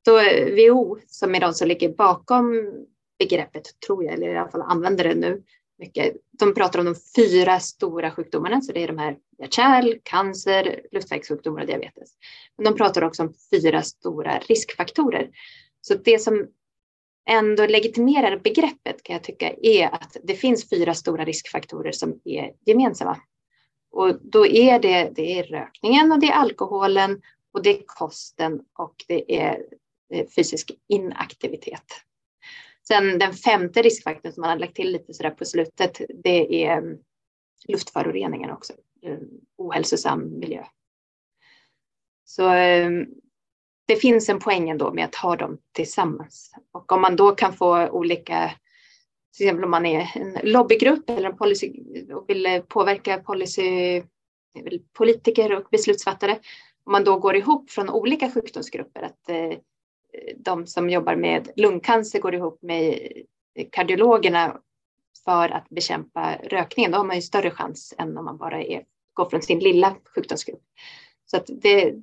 då 0.04 0.18
eh, 0.18 0.46
WHO, 0.54 0.98
som 1.06 1.34
är 1.34 1.40
de 1.40 1.54
som 1.54 1.68
ligger 1.68 1.88
bakom 1.88 2.72
begreppet, 3.18 3.80
tror 3.86 4.04
jag, 4.04 4.14
eller 4.14 4.28
i 4.28 4.36
alla 4.36 4.50
fall 4.50 4.62
använder 4.62 5.04
det 5.04 5.14
nu 5.14 5.42
mycket. 5.78 6.16
De 6.38 6.54
pratar 6.54 6.78
om 6.78 6.84
de 6.84 6.94
fyra 7.16 7.60
stora 7.60 8.10
sjukdomarna, 8.10 8.60
så 8.60 8.72
det 8.72 8.82
är 8.82 8.86
de 8.88 8.98
här 8.98 9.16
hjärt-kärl, 9.38 9.98
cancer, 10.02 10.80
luftvägssjukdomar 10.92 11.60
och 11.60 11.66
diabetes. 11.66 12.10
Men 12.56 12.64
de 12.64 12.74
pratar 12.74 13.04
också 13.04 13.22
om 13.22 13.34
fyra 13.50 13.82
stora 13.82 14.38
riskfaktorer. 14.38 15.30
Så 15.80 15.94
det 15.94 16.18
som 16.18 16.46
ändå 17.30 17.66
legitimerar 17.66 18.36
begreppet 18.36 19.02
kan 19.02 19.14
jag 19.14 19.22
tycka 19.22 19.54
är 19.62 19.94
att 19.94 20.16
det 20.22 20.34
finns 20.34 20.70
fyra 20.70 20.94
stora 20.94 21.24
riskfaktorer 21.24 21.92
som 21.92 22.20
är 22.24 22.52
gemensamma. 22.66 23.16
Och 23.96 24.16
då 24.22 24.46
är 24.46 24.78
det, 24.78 25.12
det 25.14 25.38
är 25.38 25.42
rökningen 25.42 26.12
och 26.12 26.20
det 26.20 26.26
är 26.26 26.32
alkoholen 26.32 27.22
och 27.52 27.62
det 27.62 27.78
är 27.78 27.82
kosten 27.86 28.60
och 28.78 28.94
det 29.08 29.36
är 29.36 29.62
eh, 30.12 30.26
fysisk 30.36 30.70
inaktivitet. 30.88 31.84
Sen 32.88 33.18
den 33.18 33.32
femte 33.32 33.82
riskfaktorn 33.82 34.32
som 34.32 34.40
man 34.40 34.50
har 34.50 34.58
lagt 34.58 34.74
till 34.74 34.92
lite 34.92 35.14
sådär 35.14 35.30
på 35.30 35.44
slutet, 35.44 36.00
det 36.24 36.64
är 36.64 36.78
mm, 36.78 36.98
luftföroreningar 37.68 38.52
också. 38.52 38.72
Ohälsosam 39.56 40.38
miljö. 40.38 40.64
Så 42.24 42.48
mm, 42.48 43.06
det 43.86 43.96
finns 43.96 44.28
en 44.28 44.38
poäng 44.38 44.70
ändå 44.70 44.92
med 44.92 45.04
att 45.04 45.14
ha 45.14 45.36
dem 45.36 45.58
tillsammans. 45.72 46.54
Och 46.72 46.92
om 46.92 47.00
man 47.00 47.16
då 47.16 47.34
kan 47.34 47.52
få 47.52 47.88
olika, 47.88 48.50
till 49.36 49.46
exempel 49.46 49.64
om 49.64 49.70
man 49.70 49.86
är 49.86 50.12
en 50.14 50.38
lobbygrupp 50.42 51.10
eller 51.10 51.30
en 51.30 51.36
policy 51.36 51.72
och 52.12 52.24
vill 52.28 52.46
eh, 52.46 52.60
påverka 52.60 53.18
policy, 53.18 53.96
eh, 53.96 54.04
politiker 54.92 55.52
och 55.52 55.64
beslutsfattare, 55.70 56.38
om 56.84 56.92
man 56.92 57.04
då 57.04 57.18
går 57.18 57.36
ihop 57.36 57.70
från 57.70 57.90
olika 57.90 58.30
sjukdomsgrupper, 58.30 59.02
att 59.02 59.28
eh, 59.28 59.58
de 60.36 60.66
som 60.66 60.90
jobbar 60.90 61.16
med 61.16 61.50
lungcancer 61.56 62.20
går 62.20 62.34
ihop 62.34 62.62
med 62.62 62.98
kardiologerna 63.72 64.60
för 65.24 65.48
att 65.48 65.68
bekämpa 65.68 66.36
rökningen, 66.42 66.90
då 66.92 66.98
har 66.98 67.04
man 67.04 67.16
ju 67.16 67.22
större 67.22 67.50
chans 67.50 67.94
än 67.98 68.18
om 68.18 68.24
man 68.24 68.36
bara 68.36 68.62
är, 68.62 68.84
går 69.12 69.30
från 69.30 69.42
sin 69.42 69.58
lilla 69.58 69.96
sjukdomsgrupp. 70.14 70.62
Så 71.26 71.36
att 71.36 71.46
det, 71.46 71.94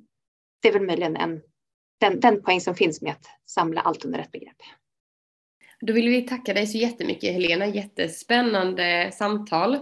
det 0.62 0.68
är 0.68 0.72
väl 0.72 0.86
möjligen 0.86 1.16
en, 1.16 1.40
den, 2.00 2.20
den 2.20 2.42
poäng 2.42 2.60
som 2.60 2.74
finns 2.74 3.02
med 3.02 3.12
att 3.12 3.26
samla 3.46 3.80
allt 3.80 4.04
under 4.04 4.18
ett 4.18 4.32
begrepp. 4.32 4.56
Då 5.86 5.92
vill 5.92 6.08
vi 6.08 6.22
tacka 6.22 6.54
dig 6.54 6.66
så 6.66 6.78
jättemycket 6.78 7.32
Helena, 7.32 7.66
jättespännande 7.66 9.10
samtal. 9.14 9.78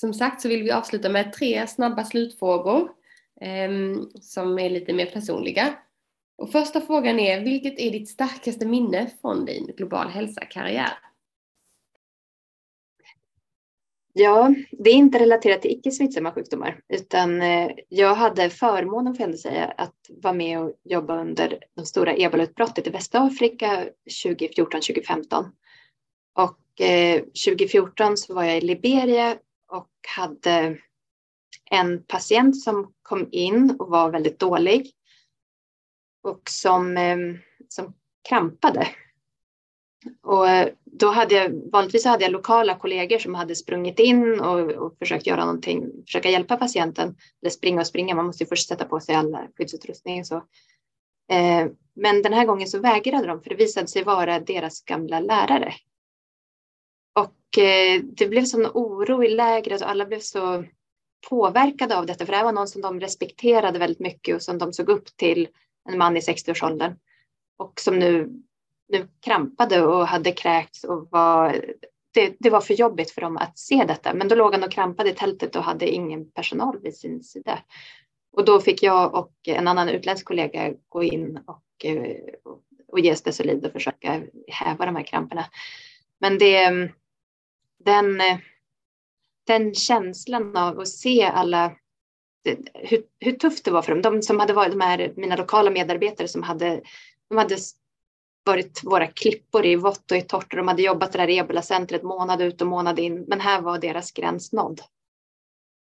Som 0.00 0.14
sagt 0.14 0.40
så 0.40 0.48
vill 0.48 0.62
vi 0.62 0.70
avsluta 0.70 1.08
med 1.08 1.32
tre 1.32 1.66
snabba 1.66 2.04
slutfrågor 2.04 2.90
eh, 3.40 3.70
som 4.20 4.58
är 4.58 4.70
lite 4.70 4.92
mer 4.92 5.06
personliga. 5.06 5.74
Och 6.38 6.52
första 6.52 6.80
frågan 6.80 7.20
är, 7.20 7.40
vilket 7.40 7.78
är 7.78 7.90
ditt 7.90 8.08
starkaste 8.08 8.66
minne 8.66 9.10
från 9.20 9.44
din 9.44 9.66
global 9.76 10.08
hälsa-karriär? 10.08 10.98
Ja, 14.16 14.54
det 14.70 14.90
är 14.90 14.94
inte 14.94 15.18
relaterat 15.18 15.62
till 15.62 15.70
icke 15.70 15.90
smittsamma 15.90 16.32
sjukdomar, 16.32 16.80
utan 16.88 17.42
eh, 17.42 17.70
jag 17.88 18.14
hade 18.14 18.50
förmånen, 18.50 19.14
får 19.14 19.26
jag 19.26 19.38
säga, 19.38 19.64
att 19.66 19.94
vara 20.08 20.34
med 20.34 20.60
och 20.60 20.72
jobba 20.84 21.20
under 21.20 21.58
de 21.76 21.86
stora 21.86 22.14
ebolautbrottet 22.16 22.86
i 22.86 22.90
Västafrika 22.90 23.86
2014-2015. 24.24 25.44
Och 26.34 26.80
eh, 26.80 27.20
2014 27.20 28.16
så 28.16 28.34
var 28.34 28.44
jag 28.44 28.58
i 28.58 28.60
Liberia 28.60 29.36
och 29.72 29.90
hade 30.16 30.78
en 31.70 32.02
patient 32.04 32.62
som 32.62 32.92
kom 33.02 33.28
in 33.30 33.76
och 33.78 33.88
var 33.90 34.10
väldigt 34.10 34.38
dålig 34.38 34.90
och 36.22 36.42
som, 36.50 36.96
eh, 36.96 37.16
som 37.68 37.94
krampade. 38.28 38.88
Och 40.22 40.48
eh, 40.48 40.68
då 40.84 41.08
hade 41.08 41.34
jag, 41.34 41.70
vanligtvis 41.72 42.04
hade 42.04 42.24
jag 42.24 42.32
lokala 42.32 42.78
kollegor 42.78 43.18
som 43.18 43.34
hade 43.34 43.56
sprungit 43.56 43.98
in 43.98 44.40
och, 44.40 44.70
och 44.70 44.98
försökt 44.98 45.26
göra 45.26 45.44
någonting, 45.44 45.90
försöka 46.06 46.30
hjälpa 46.30 46.56
patienten. 46.56 47.16
Eller 47.42 47.50
springa 47.50 47.80
och 47.80 47.86
springa, 47.86 48.14
man 48.14 48.26
måste 48.26 48.44
ju 48.44 48.48
först 48.48 48.68
sätta 48.68 48.84
på 48.84 49.00
sig 49.00 49.14
all 49.14 49.36
skyddsutrustning 49.56 50.20
och 50.20 50.26
så. 50.26 50.36
Eh, 51.32 51.66
men 51.94 52.22
den 52.22 52.32
här 52.32 52.46
gången 52.46 52.68
så 52.68 52.78
vägrade 52.78 53.26
de 53.26 53.42
för 53.42 53.50
det 53.50 53.56
visade 53.56 53.86
sig 53.86 54.04
vara 54.04 54.40
deras 54.40 54.84
gamla 54.84 55.20
lärare. 55.20 55.74
Och 57.14 57.58
eh, 57.58 58.00
det 58.02 58.26
blev 58.26 58.44
sån 58.44 58.66
oro 58.66 59.24
i 59.24 59.28
lägret 59.28 59.82
och 59.82 59.90
alla 59.90 60.06
blev 60.06 60.20
så 60.20 60.64
påverkade 61.28 61.98
av 61.98 62.06
detta, 62.06 62.26
för 62.26 62.32
det 62.32 62.36
här 62.36 62.44
var 62.44 62.52
någon 62.52 62.68
som 62.68 62.82
de 62.82 63.00
respekterade 63.00 63.78
väldigt 63.78 64.00
mycket 64.00 64.36
och 64.36 64.42
som 64.42 64.58
de 64.58 64.72
såg 64.72 64.88
upp 64.88 65.16
till 65.16 65.48
en 65.88 65.98
man 65.98 66.16
i 66.16 66.20
60-årsåldern 66.20 66.96
och 67.58 67.80
som 67.80 67.98
nu, 67.98 68.30
nu 68.94 69.08
krampade 69.20 69.82
och 69.82 70.06
hade 70.06 70.32
kräkts 70.32 70.84
och 70.84 71.08
var 71.10 71.64
det, 72.14 72.36
det, 72.38 72.50
var 72.50 72.60
för 72.60 72.74
jobbigt 72.74 73.10
för 73.10 73.20
dem 73.20 73.36
att 73.36 73.58
se 73.58 73.84
detta. 73.88 74.14
Men 74.14 74.28
då 74.28 74.34
låg 74.34 74.52
han 74.52 74.64
och 74.64 74.72
krampade 74.72 75.10
i 75.10 75.14
tältet 75.14 75.56
och 75.56 75.62
hade 75.62 75.88
ingen 75.88 76.30
personal 76.30 76.78
vid 76.82 76.96
sin 76.96 77.22
sida. 77.22 77.58
Och 78.32 78.44
då 78.44 78.60
fick 78.60 78.82
jag 78.82 79.14
och 79.14 79.32
en 79.44 79.68
annan 79.68 79.88
utländsk 79.88 80.26
kollega 80.26 80.72
gå 80.88 81.02
in 81.02 81.40
och, 81.46 81.84
eh, 81.84 82.16
och 82.88 83.00
ge 83.00 83.16
Stesolid 83.16 83.66
och 83.66 83.72
försöka 83.72 84.22
häva 84.48 84.86
de 84.86 84.96
här 84.96 85.02
kramperna. 85.02 85.44
Men 86.20 86.38
det, 86.38 86.70
den, 87.84 88.20
den 89.46 89.74
känslan 89.74 90.56
av 90.56 90.80
att 90.80 90.88
se 90.88 91.22
alla 91.22 91.72
hur, 92.74 93.02
hur 93.20 93.32
tufft 93.32 93.64
det 93.64 93.70
var 93.70 93.82
för 93.82 93.92
dem. 93.92 94.02
De 94.02 94.22
som 94.22 94.40
hade 94.40 94.52
varit 94.52 94.72
de 94.72 94.80
här, 94.80 95.12
mina 95.16 95.36
lokala 95.36 95.70
medarbetare 95.70 96.28
som 96.28 96.42
hade, 96.42 96.82
de 97.28 97.38
hade 97.38 97.56
varit 98.44 98.80
våra 98.84 99.06
klippor 99.06 99.66
i 99.66 99.76
vått 99.76 100.10
och 100.10 100.16
i 100.16 100.22
torrt 100.22 100.52
och 100.52 100.56
de 100.56 100.68
hade 100.68 100.82
jobbat 100.82 101.12
det 101.12 101.18
där 101.18 101.30
ebolacentret 101.30 102.02
månad 102.02 102.42
ut 102.42 102.60
och 102.60 102.66
månad 102.66 102.98
in. 102.98 103.24
Men 103.28 103.40
här 103.40 103.60
var 103.60 103.78
deras 103.78 104.12
gräns 104.12 104.52
nådd. 104.52 104.80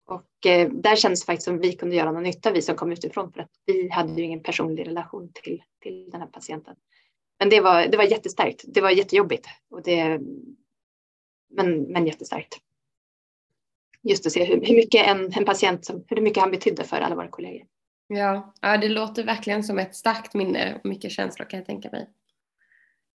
Och 0.07 0.45
eh, 0.45 0.69
där 0.69 0.95
kändes 0.95 1.21
det 1.21 1.25
faktiskt 1.25 1.45
som 1.45 1.59
vi 1.59 1.73
kunde 1.73 1.95
göra 1.95 2.11
någon 2.11 2.23
nytta, 2.23 2.51
vi 2.51 2.61
som 2.61 2.75
kom 2.75 2.91
utifrån, 2.91 3.31
för 3.31 3.41
att 3.41 3.51
vi 3.65 3.89
hade 3.89 4.13
ju 4.13 4.23
ingen 4.23 4.43
personlig 4.43 4.87
relation 4.87 5.31
till, 5.33 5.63
till 5.81 6.09
den 6.09 6.21
här 6.21 6.27
patienten. 6.27 6.75
men 7.39 7.49
det 7.49 7.61
var, 7.61 7.87
det 7.87 7.97
var 7.97 8.03
jättestarkt. 8.03 8.63
Det 8.67 8.81
var 8.81 8.89
jättejobbigt. 8.89 9.47
Och 9.69 9.83
det, 9.83 10.19
men, 11.49 11.81
men 11.81 12.05
jättestarkt. 12.05 12.57
Just 14.01 14.25
att 14.25 14.31
se 14.31 14.43
hur, 14.43 14.61
hur 14.65 14.75
mycket 14.75 15.07
en, 15.07 15.33
en 15.33 15.45
patient, 15.45 15.85
som, 15.85 16.03
hur 16.07 16.21
mycket 16.21 16.41
han 16.41 16.51
betydde 16.51 16.83
för 16.83 16.97
alla 16.97 17.15
våra 17.15 17.27
kollegor. 17.27 17.67
Ja, 18.07 18.53
ja, 18.61 18.77
det 18.77 18.89
låter 18.89 19.23
verkligen 19.23 19.63
som 19.63 19.79
ett 19.79 19.95
starkt 19.95 20.33
minne 20.33 20.75
och 20.75 20.85
mycket 20.85 21.11
känslor 21.11 21.45
kan 21.49 21.57
jag 21.57 21.65
tänka 21.67 21.89
mig. 21.89 22.09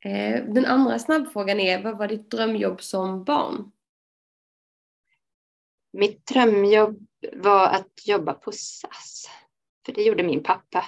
Eh, 0.04 0.44
den 0.44 0.66
andra 0.66 0.98
snabbfrågan 0.98 1.60
är, 1.60 1.82
vad 1.82 1.98
var 1.98 2.08
ditt 2.08 2.30
drömjobb 2.30 2.82
som 2.82 3.24
barn? 3.24 3.72
Mitt 5.92 6.26
drömjobb 6.26 7.06
var 7.32 7.66
att 7.66 8.06
jobba 8.06 8.32
på 8.32 8.52
SAS. 8.52 9.30
För 9.86 9.92
det 9.92 10.02
gjorde 10.02 10.22
min 10.22 10.42
pappa. 10.42 10.84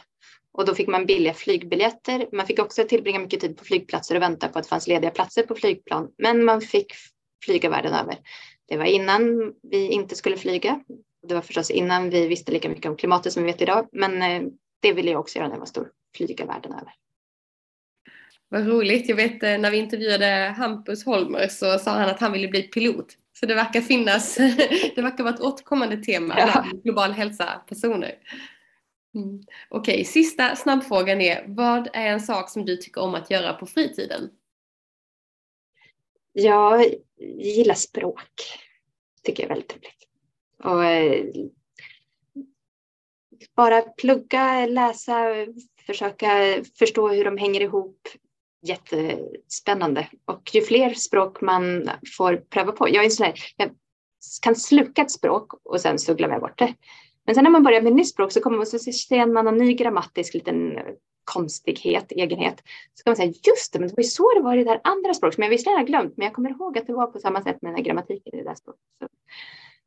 Och 0.52 0.66
då 0.66 0.74
fick 0.74 0.88
man 0.88 1.06
billiga 1.06 1.34
flygbiljetter. 1.34 2.28
Man 2.32 2.46
fick 2.46 2.58
också 2.58 2.84
tillbringa 2.84 3.18
mycket 3.18 3.40
tid 3.40 3.56
på 3.56 3.64
flygplatser 3.64 4.14
och 4.14 4.22
vänta 4.22 4.48
på 4.48 4.58
att 4.58 4.64
det 4.64 4.68
fanns 4.68 4.86
lediga 4.86 5.10
platser 5.10 5.42
på 5.42 5.54
flygplan. 5.54 6.10
Men 6.18 6.44
man 6.44 6.60
fick 6.60 6.92
flyga 7.44 7.70
världen 7.70 7.92
över. 7.94 8.18
Det 8.66 8.76
var 8.76 8.84
innan 8.84 9.52
vi 9.62 9.88
inte 9.88 10.14
skulle 10.14 10.36
flyga. 10.36 10.80
Det 11.28 11.34
var 11.34 11.42
förstås 11.42 11.70
innan 11.70 12.10
vi 12.10 12.28
visste 12.28 12.52
lika 12.52 12.68
mycket 12.68 12.86
om 12.86 12.96
klimatet 12.96 13.32
som 13.32 13.42
vi 13.42 13.52
vet 13.52 13.62
idag. 13.62 13.88
Men 13.92 14.22
eh, 14.22 14.42
det 14.80 14.92
ville 14.92 15.10
jag 15.10 15.20
också 15.20 15.38
göra 15.38 15.48
när 15.48 15.54
jag 15.54 15.60
var 15.60 15.66
stor. 15.66 15.90
Flyga 16.16 16.46
världen 16.46 16.72
över. 16.72 16.92
Vad 18.48 18.66
roligt. 18.66 19.08
Jag 19.08 19.16
vet 19.16 19.42
eh, 19.42 19.58
när 19.58 19.70
vi 19.70 19.76
intervjuade 19.76 20.54
Hampus 20.56 21.04
Holmer 21.04 21.48
så 21.48 21.78
sa 21.78 21.90
han 21.90 22.08
att 22.08 22.20
han 22.20 22.32
ville 22.32 22.48
bli 22.48 22.62
pilot. 22.62 23.16
Så 23.32 23.46
det 23.46 23.54
verkar 23.54 23.80
finnas, 23.80 24.34
det 24.94 25.02
verkar 25.02 25.24
vara 25.24 25.34
ett 25.34 25.40
återkommande 25.40 25.96
tema 25.96 26.34
ja. 26.38 26.66
global 26.84 27.12
hälsa-personer. 27.12 28.14
Mm. 29.14 29.42
Okej, 29.68 29.94
okay, 29.94 30.04
sista 30.04 30.56
snabbfrågan 30.56 31.20
är, 31.20 31.44
vad 31.48 31.88
är 31.92 32.06
en 32.06 32.20
sak 32.20 32.50
som 32.50 32.64
du 32.64 32.76
tycker 32.76 33.00
om 33.00 33.14
att 33.14 33.30
göra 33.30 33.52
på 33.52 33.66
fritiden? 33.66 34.30
Jag 36.32 36.84
gillar 37.38 37.74
språk. 37.74 38.30
Tycker 39.22 39.42
jag 39.42 39.50
är 39.50 39.54
väldigt 39.54 39.72
roligt. 39.76 40.08
Och, 40.64 40.84
eh, 40.84 41.24
bara 43.56 43.82
plugga, 43.82 44.66
läsa, 44.66 45.26
försöka 45.86 46.28
förstå 46.78 47.08
hur 47.08 47.24
de 47.24 47.38
hänger 47.38 47.60
ihop. 47.60 48.08
Jättespännande. 48.64 50.08
Och 50.24 50.54
ju 50.54 50.62
fler 50.62 50.94
språk 50.94 51.40
man 51.40 51.90
får 52.16 52.36
pröva 52.36 52.72
på. 52.72 52.88
Jag, 52.88 53.04
är 53.04 53.10
sån 53.10 53.26
här, 53.26 53.34
jag 53.56 53.70
kan 54.42 54.56
sluka 54.56 55.02
ett 55.02 55.10
språk 55.10 55.52
och 55.64 55.80
sen 55.80 55.98
så 55.98 56.14
glömmer 56.14 56.34
jag 56.34 56.42
bort 56.42 56.58
det. 56.58 56.74
Men 57.26 57.34
sen 57.34 57.44
när 57.44 57.50
man 57.50 57.62
börjar 57.62 57.82
med 57.82 57.90
ett 57.90 57.96
nytt 57.96 58.08
språk 58.08 58.32
så 58.32 58.40
kommer 58.40 58.56
man 58.56 58.66
så 58.66 58.78
ser 58.78 59.26
man 59.26 59.46
en 59.46 59.56
ny 59.56 59.74
grammatisk 59.74 60.34
liten 60.34 60.78
konstighet, 61.24 62.12
egenhet. 62.12 62.62
Så 62.94 63.04
kan 63.04 63.10
man 63.10 63.16
säga 63.16 63.32
just 63.46 63.72
det, 63.72 63.78
men 63.78 63.88
det 63.88 63.94
var 63.96 64.02
ju 64.02 64.08
så 64.08 64.34
det 64.34 64.40
var 64.40 64.54
i 64.54 64.64
det 64.64 64.70
där 64.70 64.80
andra 64.84 65.14
språket 65.14 65.34
som 65.34 65.42
jag 65.42 65.50
visserligen 65.50 65.78
har 65.78 65.86
glömt, 65.86 66.16
men 66.16 66.24
jag 66.24 66.34
kommer 66.34 66.50
ihåg 66.50 66.78
att 66.78 66.86
det 66.86 66.92
var 66.92 67.06
på 67.06 67.18
samma 67.18 67.42
sätt 67.42 67.62
med 67.62 67.70
den 67.70 67.76
här 67.76 67.84
grammatiken 67.84 68.34
i 68.34 68.36
det 68.36 68.48
där 68.48 68.54
språket. 68.54 68.82
Så 68.98 69.08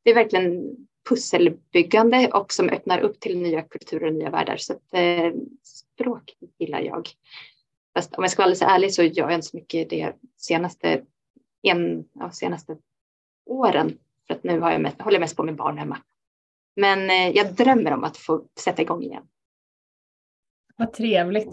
det 0.03 0.09
är 0.09 0.15
verkligen 0.15 0.75
pusselbyggande 1.09 2.29
och 2.33 2.53
som 2.53 2.69
öppnar 2.69 2.99
upp 2.99 3.19
till 3.19 3.37
nya 3.37 3.61
kulturer 3.61 4.07
och 4.07 4.13
nya 4.13 4.29
världar. 4.29 4.57
Så 4.57 4.73
att, 4.73 4.93
eh, 4.93 5.31
språk 5.63 6.33
gillar 6.59 6.81
jag. 6.81 7.09
Fast 7.97 8.15
om 8.15 8.23
jag 8.23 8.31
ska 8.31 8.41
vara 8.41 8.45
alldeles 8.45 8.61
ärlig 8.61 8.93
så 8.93 9.03
gör 9.03 9.29
jag 9.29 9.37
inte 9.37 9.47
så 9.47 9.57
mycket 9.57 9.89
det 9.89 10.13
senaste, 10.37 11.01
en, 11.61 12.05
ja, 12.13 12.31
senaste 12.31 12.77
åren. 13.45 13.97
För 14.27 14.33
att 14.33 14.43
nu 14.43 14.59
har 14.59 14.71
jag 14.71 14.81
mest, 14.81 15.01
håller 15.01 15.15
jag 15.15 15.19
mest 15.19 15.35
på 15.35 15.43
med 15.43 15.55
barn 15.55 15.77
hemma. 15.77 15.97
Men 16.75 17.09
eh, 17.09 17.29
jag 17.29 17.53
drömmer 17.53 17.93
om 17.93 18.03
att 18.03 18.17
få 18.17 18.45
sätta 18.59 18.81
igång 18.81 19.03
igen. 19.03 19.23
Vad 20.75 20.93
trevligt. 20.93 21.49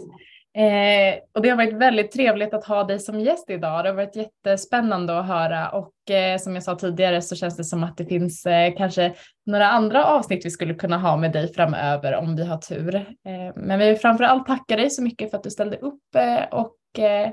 Eh, 0.55 1.19
och 1.33 1.41
det 1.41 1.49
har 1.49 1.57
varit 1.57 1.73
väldigt 1.73 2.11
trevligt 2.11 2.53
att 2.53 2.65
ha 2.65 2.83
dig 2.83 2.99
som 2.99 3.19
gäst 3.19 3.49
idag. 3.49 3.85
Det 3.85 3.89
har 3.89 3.95
varit 3.95 4.15
jättespännande 4.15 5.19
att 5.19 5.27
höra 5.27 5.69
och 5.69 6.11
eh, 6.11 6.37
som 6.37 6.53
jag 6.53 6.63
sa 6.63 6.75
tidigare 6.75 7.21
så 7.21 7.35
känns 7.35 7.57
det 7.57 7.63
som 7.63 7.83
att 7.83 7.97
det 7.97 8.05
finns 8.05 8.45
eh, 8.45 8.73
kanske 8.77 9.15
några 9.45 9.67
andra 9.67 10.05
avsnitt 10.05 10.45
vi 10.45 10.51
skulle 10.51 10.73
kunna 10.73 10.97
ha 10.97 11.17
med 11.17 11.31
dig 11.31 11.53
framöver 11.53 12.15
om 12.15 12.35
vi 12.35 12.45
har 12.45 12.57
tur. 12.57 12.95
Eh, 12.95 13.53
men 13.55 13.79
vi 13.79 13.89
vill 13.89 13.97
framför 13.97 14.23
allt 14.23 14.47
tacka 14.47 14.75
dig 14.75 14.89
så 14.89 15.01
mycket 15.01 15.29
för 15.31 15.37
att 15.37 15.43
du 15.43 15.49
ställde 15.49 15.77
upp 15.77 16.15
eh, 16.15 16.43
och 16.51 16.99
eh, 16.99 17.31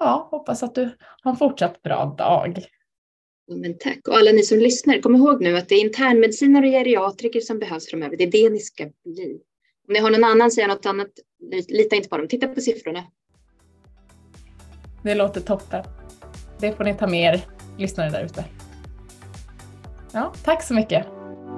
ja, 0.00 0.28
hoppas 0.30 0.62
att 0.62 0.74
du 0.74 0.90
har 1.22 1.30
en 1.30 1.36
fortsatt 1.36 1.82
bra 1.82 2.14
dag. 2.18 2.64
Men 3.48 3.78
tack. 3.78 4.08
Och 4.08 4.16
alla 4.16 4.32
ni 4.32 4.42
som 4.42 4.58
lyssnar, 4.58 4.98
kom 4.98 5.16
ihåg 5.16 5.42
nu 5.42 5.56
att 5.56 5.68
det 5.68 5.74
är 5.74 5.84
internmedicinare 5.84 6.66
och 6.66 6.72
geriatriker 6.72 7.40
som 7.40 7.58
behövs 7.58 7.90
framöver. 7.90 8.16
Det 8.16 8.24
är 8.24 8.30
det 8.30 8.50
ni 8.50 8.58
ska 8.58 8.84
bli. 9.04 9.40
Om 9.88 9.92
ni 9.92 9.98
har 9.98 10.10
någon 10.10 10.24
annan 10.24 10.50
säga 10.50 10.66
något 10.66 10.86
annat, 10.86 11.10
lita 11.68 11.96
inte 11.96 12.08
på 12.08 12.16
dem. 12.16 12.28
Titta 12.28 12.48
på 12.48 12.60
siffrorna. 12.60 13.04
Det 15.02 15.14
låter 15.14 15.40
toppen. 15.40 15.84
Det 16.58 16.72
får 16.72 16.84
ni 16.84 16.94
ta 16.94 17.06
med 17.06 17.34
er, 17.34 17.40
lyssnare 17.78 18.10
där 18.10 18.24
ute. 18.24 18.44
Ja, 20.12 20.32
tack 20.44 20.62
så 20.62 20.74
mycket. 20.74 21.06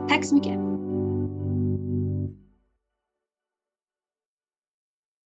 Tack 0.08 0.24
så 0.24 0.34
mycket. 0.34 0.83